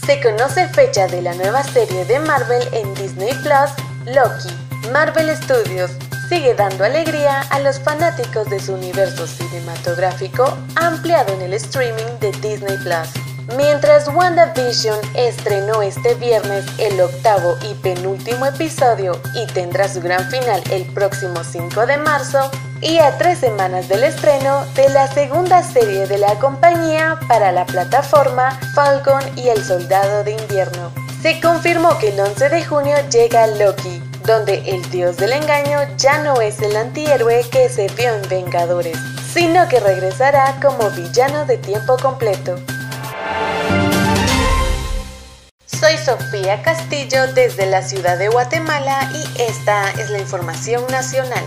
Se 0.04 0.20
conoce 0.20 0.66
fecha 0.70 1.06
de 1.06 1.22
la 1.22 1.34
nueva 1.34 1.62
serie 1.62 2.04
de 2.04 2.18
Marvel 2.18 2.66
en 2.72 2.92
Disney 2.94 3.32
Plus, 3.44 3.70
Loki. 4.06 4.71
Marvel 4.90 5.30
Studios 5.36 5.92
sigue 6.28 6.54
dando 6.54 6.84
alegría 6.84 7.42
a 7.50 7.60
los 7.60 7.78
fanáticos 7.78 8.48
de 8.50 8.58
su 8.58 8.74
universo 8.74 9.26
cinematográfico 9.26 10.56
ampliado 10.76 11.32
en 11.34 11.42
el 11.42 11.54
streaming 11.54 12.18
de 12.20 12.32
Disney 12.32 12.76
Plus. 12.78 13.08
Mientras 13.56 14.08
WandaVision 14.08 14.98
estrenó 15.14 15.82
este 15.82 16.14
viernes 16.14 16.64
el 16.78 17.00
octavo 17.00 17.56
y 17.62 17.74
penúltimo 17.74 18.46
episodio 18.46 19.20
y 19.34 19.46
tendrá 19.52 19.88
su 19.88 20.00
gran 20.00 20.28
final 20.30 20.62
el 20.70 20.84
próximo 20.86 21.44
5 21.44 21.86
de 21.86 21.98
marzo, 21.98 22.50
y 22.82 22.98
a 22.98 23.16
tres 23.16 23.38
semanas 23.38 23.88
del 23.88 24.02
estreno 24.02 24.66
de 24.74 24.88
la 24.88 25.06
segunda 25.06 25.62
serie 25.62 26.06
de 26.06 26.18
la 26.18 26.34
compañía 26.40 27.18
para 27.28 27.52
la 27.52 27.64
plataforma 27.64 28.58
Falcon 28.74 29.22
y 29.36 29.48
el 29.48 29.64
Soldado 29.64 30.24
de 30.24 30.32
Invierno. 30.32 30.92
Se 31.22 31.40
confirmó 31.40 31.96
que 31.98 32.08
el 32.08 32.18
11 32.18 32.48
de 32.48 32.64
junio 32.64 32.96
llega 33.08 33.46
Loki, 33.46 34.02
donde 34.26 34.62
el 34.66 34.88
dios 34.90 35.16
del 35.16 35.32
engaño 35.32 35.80
ya 35.96 36.18
no 36.18 36.40
es 36.40 36.60
el 36.62 36.76
antihéroe 36.76 37.44
que 37.50 37.68
se 37.68 37.88
vio 37.88 38.14
en 38.14 38.28
Vengadores, 38.28 38.96
sino 39.32 39.68
que 39.68 39.80
regresará 39.80 40.58
como 40.62 40.90
villano 40.90 41.44
de 41.44 41.58
tiempo 41.58 41.96
completo. 41.96 42.56
Soy 45.66 45.96
Sofía 45.98 46.62
Castillo 46.62 47.32
desde 47.32 47.66
la 47.66 47.82
ciudad 47.82 48.16
de 48.16 48.28
Guatemala 48.28 49.10
y 49.12 49.42
esta 49.42 49.90
es 49.92 50.10
la 50.10 50.18
información 50.18 50.86
nacional. 50.88 51.44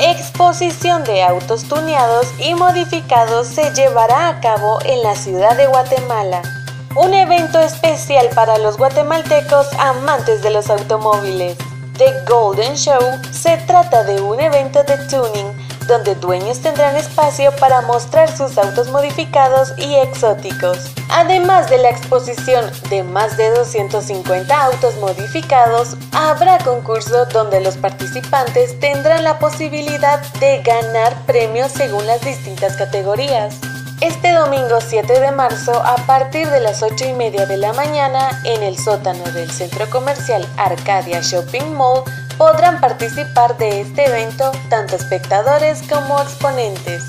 Exposición 0.00 1.04
de 1.04 1.22
autos 1.22 1.64
tuneados 1.68 2.26
y 2.38 2.54
modificados 2.54 3.46
se 3.46 3.72
llevará 3.72 4.28
a 4.28 4.40
cabo 4.40 4.78
en 4.84 5.02
la 5.02 5.14
ciudad 5.14 5.56
de 5.56 5.66
Guatemala 5.68 6.55
un 6.96 7.12
evento 7.12 7.60
especial 7.60 8.30
para 8.34 8.56
los 8.58 8.78
guatemaltecos 8.78 9.66
amantes 9.78 10.42
de 10.42 10.50
los 10.50 10.70
automóviles. 10.70 11.56
The 11.98 12.12
Golden 12.26 12.74
Show 12.74 13.00
se 13.30 13.58
trata 13.58 14.02
de 14.02 14.20
un 14.20 14.40
evento 14.40 14.82
de 14.82 14.96
tuning 15.08 15.52
donde 15.86 16.14
dueños 16.14 16.60
tendrán 16.60 16.96
espacio 16.96 17.52
para 17.56 17.80
mostrar 17.82 18.34
sus 18.34 18.58
autos 18.58 18.88
modificados 18.90 19.72
y 19.78 19.94
exóticos. 19.94 20.90
Además 21.10 21.70
de 21.70 21.78
la 21.78 21.90
exposición 21.90 22.70
de 22.90 23.02
más 23.02 23.36
de 23.36 23.50
250 23.50 24.64
autos 24.64 24.96
modificados, 24.96 25.96
habrá 26.12 26.58
concurso 26.58 27.26
donde 27.26 27.60
los 27.60 27.76
participantes 27.76 28.78
tendrán 28.80 29.22
la 29.22 29.38
posibilidad 29.38 30.20
de 30.40 30.62
ganar 30.62 31.14
premios 31.24 31.72
según 31.72 32.06
las 32.06 32.22
distintas 32.22 32.76
categorías. 32.76 33.54
Este 34.02 34.30
domingo 34.34 34.78
7 34.86 35.20
de 35.20 35.32
marzo, 35.32 35.72
a 35.82 35.96
partir 36.06 36.46
de 36.48 36.60
las 36.60 36.82
8 36.82 37.06
y 37.08 37.12
media 37.14 37.46
de 37.46 37.56
la 37.56 37.72
mañana, 37.72 38.42
en 38.44 38.62
el 38.62 38.76
sótano 38.76 39.24
del 39.32 39.50
centro 39.50 39.88
comercial 39.88 40.46
Arcadia 40.58 41.22
Shopping 41.22 41.72
Mall, 41.72 42.02
podrán 42.36 42.78
participar 42.78 43.56
de 43.56 43.80
este 43.80 44.04
evento 44.04 44.52
tanto 44.68 44.96
espectadores 44.96 45.82
como 45.88 46.20
exponentes. 46.20 47.04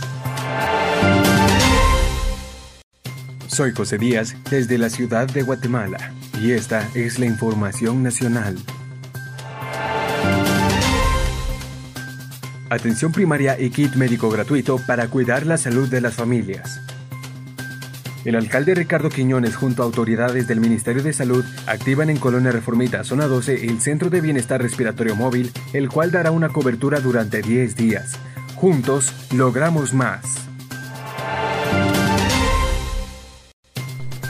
Soy 3.47 3.73
José 3.73 3.97
Díaz 3.97 4.35
desde 4.49 4.77
la 4.77 4.89
ciudad 4.89 5.27
de 5.27 5.41
Guatemala 5.41 6.13
y 6.39 6.53
esta 6.53 6.87
es 6.95 7.19
la 7.19 7.25
información 7.25 8.01
nacional. 8.01 8.57
Atención 12.69 13.13
primaria 13.13 13.57
y 13.57 13.69
kit 13.69 13.95
médico 13.95 14.29
gratuito 14.29 14.77
para 14.85 15.07
cuidar 15.07 15.45
la 15.45 15.57
salud 15.57 15.87
de 15.87 16.01
las 16.01 16.15
familias. 16.15 16.81
El 18.25 18.35
alcalde 18.35 18.75
Ricardo 18.75 19.09
Quiñones 19.09 19.55
junto 19.55 19.81
a 19.81 19.85
autoridades 19.85 20.47
del 20.49 20.59
Ministerio 20.59 21.01
de 21.01 21.13
Salud 21.13 21.45
activan 21.65 22.09
en 22.09 22.17
Colonia 22.17 22.51
Reformita, 22.51 23.05
zona 23.05 23.27
12, 23.27 23.67
el 23.67 23.79
Centro 23.79 24.09
de 24.09 24.19
Bienestar 24.19 24.61
Respiratorio 24.61 25.15
Móvil, 25.15 25.49
el 25.71 25.87
cual 25.87 26.11
dará 26.11 26.31
una 26.31 26.49
cobertura 26.49 26.99
durante 26.99 27.41
10 27.41 27.77
días. 27.77 28.19
Juntos 28.55 29.13
logramos 29.33 29.93
más. 29.93 30.25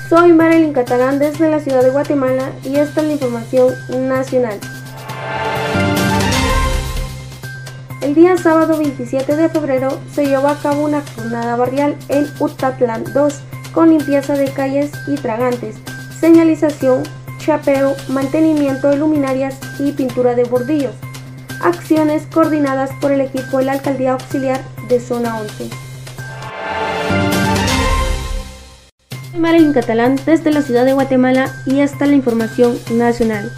Soy 0.10 0.32
Marilyn 0.32 0.74
Catalán 0.74 1.18
desde 1.18 1.50
la 1.50 1.60
ciudad 1.60 1.82
de 1.82 1.90
Guatemala 1.90 2.52
y 2.64 2.76
esta 2.76 3.02
es 3.02 3.08
la 3.08 3.14
información 3.14 3.74
nacional. 4.08 4.60
El 8.00 8.14
día 8.14 8.38
sábado 8.38 8.78
27 8.78 9.36
de 9.36 9.50
febrero 9.50 10.00
se 10.14 10.28
llevó 10.28 10.50
a 10.50 10.60
cabo 10.60 10.84
una 10.84 11.02
jornada 11.16 11.56
barrial 11.56 11.96
en 12.10 12.28
Utatlán 12.40 13.04
2 13.12 13.42
con 13.74 13.90
limpieza 13.90 14.34
de 14.34 14.52
calles 14.52 14.92
y 15.08 15.16
tragantes, 15.16 15.78
señalización, 16.20 17.02
chapeo, 17.40 17.96
mantenimiento 18.10 18.90
de 18.90 18.98
luminarias 18.98 19.58
y 19.80 19.94
pintura 19.94 20.36
de 20.36 20.44
bordillos. 20.44 20.94
Acciones 21.60 22.28
coordinadas 22.32 22.92
por 23.02 23.12
el 23.12 23.22
equipo 23.22 23.58
de 23.58 23.66
la 23.66 23.72
Alcaldía 23.74 24.12
Auxiliar 24.12 24.62
de 24.88 25.00
Zona 25.00 25.40
11. 25.40 25.70
Soy 29.32 29.40
Marilyn 29.40 29.74
Catalán 29.74 30.20
desde 30.24 30.52
la 30.52 30.62
ciudad 30.62 30.86
de 30.86 30.94
Guatemala 30.94 31.52
y 31.66 31.74
la 31.78 32.14
información 32.14 32.78
nacional. 32.92 33.52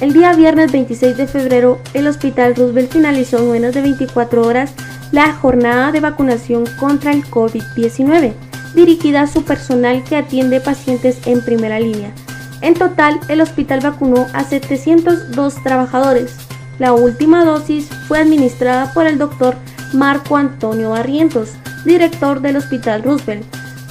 El 0.00 0.12
día 0.12 0.32
viernes 0.32 0.70
26 0.70 1.16
de 1.16 1.26
febrero, 1.26 1.80
el 1.92 2.06
Hospital 2.06 2.54
Roosevelt 2.54 2.92
finalizó 2.92 3.38
en 3.38 3.50
menos 3.50 3.74
de 3.74 3.82
24 3.82 4.46
horas 4.46 4.70
la 5.10 5.32
jornada 5.32 5.90
de 5.90 5.98
vacunación 5.98 6.66
contra 6.78 7.10
el 7.10 7.24
COVID-19, 7.24 8.32
dirigida 8.76 9.22
a 9.22 9.26
su 9.26 9.42
personal 9.42 10.04
que 10.04 10.14
atiende 10.14 10.60
pacientes 10.60 11.18
en 11.26 11.44
primera 11.44 11.80
línea. 11.80 12.12
En 12.60 12.74
total, 12.74 13.18
el 13.28 13.40
hospital 13.40 13.80
vacunó 13.80 14.28
a 14.34 14.44
702 14.44 15.62
trabajadores. 15.64 16.36
La 16.78 16.92
última 16.92 17.44
dosis 17.44 17.88
fue 18.06 18.20
administrada 18.20 18.92
por 18.92 19.08
el 19.08 19.18
doctor 19.18 19.56
Marco 19.92 20.36
Antonio 20.36 20.90
Barrientos, 20.90 21.54
director 21.84 22.40
del 22.40 22.56
Hospital 22.56 23.02
Roosevelt, 23.02 23.44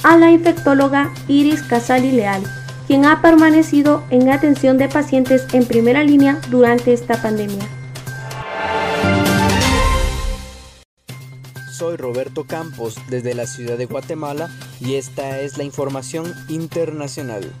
a 0.04 0.16
la 0.16 0.30
infectóloga 0.30 1.10
Iris 1.26 1.62
Casali 1.62 2.12
Leal 2.12 2.42
quien 2.88 3.04
ha 3.04 3.20
permanecido 3.20 4.02
en 4.08 4.30
atención 4.30 4.78
de 4.78 4.88
pacientes 4.88 5.46
en 5.52 5.66
primera 5.66 6.02
línea 6.02 6.40
durante 6.48 6.94
esta 6.94 7.20
pandemia. 7.20 7.68
Soy 11.70 11.96
Roberto 11.96 12.44
Campos 12.44 12.96
desde 13.10 13.34
la 13.34 13.46
ciudad 13.46 13.76
de 13.76 13.84
Guatemala 13.84 14.48
y 14.80 14.94
esta 14.94 15.38
es 15.38 15.58
la 15.58 15.64
información 15.64 16.32
internacional. 16.48 17.52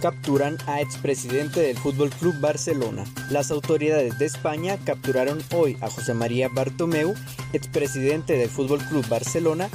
capturan 0.00 0.56
a 0.66 0.80
expresidente 0.80 1.60
del 1.60 1.76
Fútbol 1.76 2.08
Club 2.08 2.34
Barcelona. 2.40 3.04
Las 3.28 3.50
autoridades 3.50 4.18
de 4.18 4.24
España 4.24 4.78
capturaron 4.82 5.40
hoy 5.54 5.76
a 5.82 5.90
José 5.90 6.14
María 6.14 6.48
Bartomeu, 6.48 7.14
expresidente 7.52 8.38
del 8.38 8.48
Fútbol 8.48 8.78
Club 8.78 9.06
Barcelona, 9.08 9.68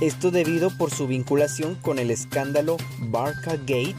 esto 0.00 0.30
debido 0.30 0.70
por 0.70 0.90
su 0.92 1.06
vinculación 1.06 1.74
con 1.74 1.98
el 1.98 2.10
escándalo 2.10 2.76
Barca 2.98 3.56
Gate, 3.56 3.96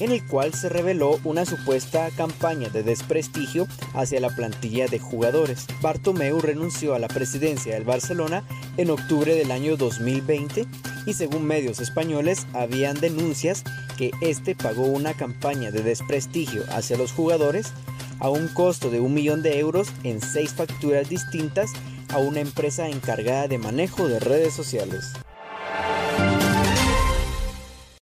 en 0.00 0.12
el 0.12 0.24
cual 0.26 0.52
se 0.52 0.68
reveló 0.68 1.20
una 1.24 1.44
supuesta 1.44 2.08
campaña 2.16 2.68
de 2.68 2.82
desprestigio 2.82 3.66
hacia 3.94 4.20
la 4.20 4.30
plantilla 4.30 4.86
de 4.86 4.98
jugadores. 4.98 5.66
Bartomeu 5.80 6.40
renunció 6.40 6.94
a 6.94 6.98
la 6.98 7.08
presidencia 7.08 7.74
del 7.74 7.84
Barcelona 7.84 8.44
en 8.76 8.90
octubre 8.90 9.34
del 9.34 9.50
año 9.50 9.76
2020 9.76 10.66
y 11.06 11.12
según 11.14 11.44
medios 11.44 11.80
españoles 11.80 12.46
habían 12.52 13.00
denuncias 13.00 13.64
que 13.96 14.10
este 14.20 14.54
pagó 14.54 14.86
una 14.86 15.14
campaña 15.14 15.70
de 15.70 15.82
desprestigio 15.82 16.64
hacia 16.70 16.96
los 16.96 17.12
jugadores 17.12 17.72
a 18.20 18.28
un 18.28 18.48
costo 18.48 18.90
de 18.90 19.00
un 19.00 19.14
millón 19.14 19.42
de 19.42 19.58
euros 19.58 19.88
en 20.02 20.20
seis 20.20 20.52
facturas 20.52 21.08
distintas 21.08 21.70
a 22.12 22.18
una 22.18 22.40
empresa 22.40 22.88
encargada 22.88 23.48
de 23.48 23.58
manejo 23.58 24.08
de 24.08 24.18
redes 24.18 24.54
sociales. 24.54 25.12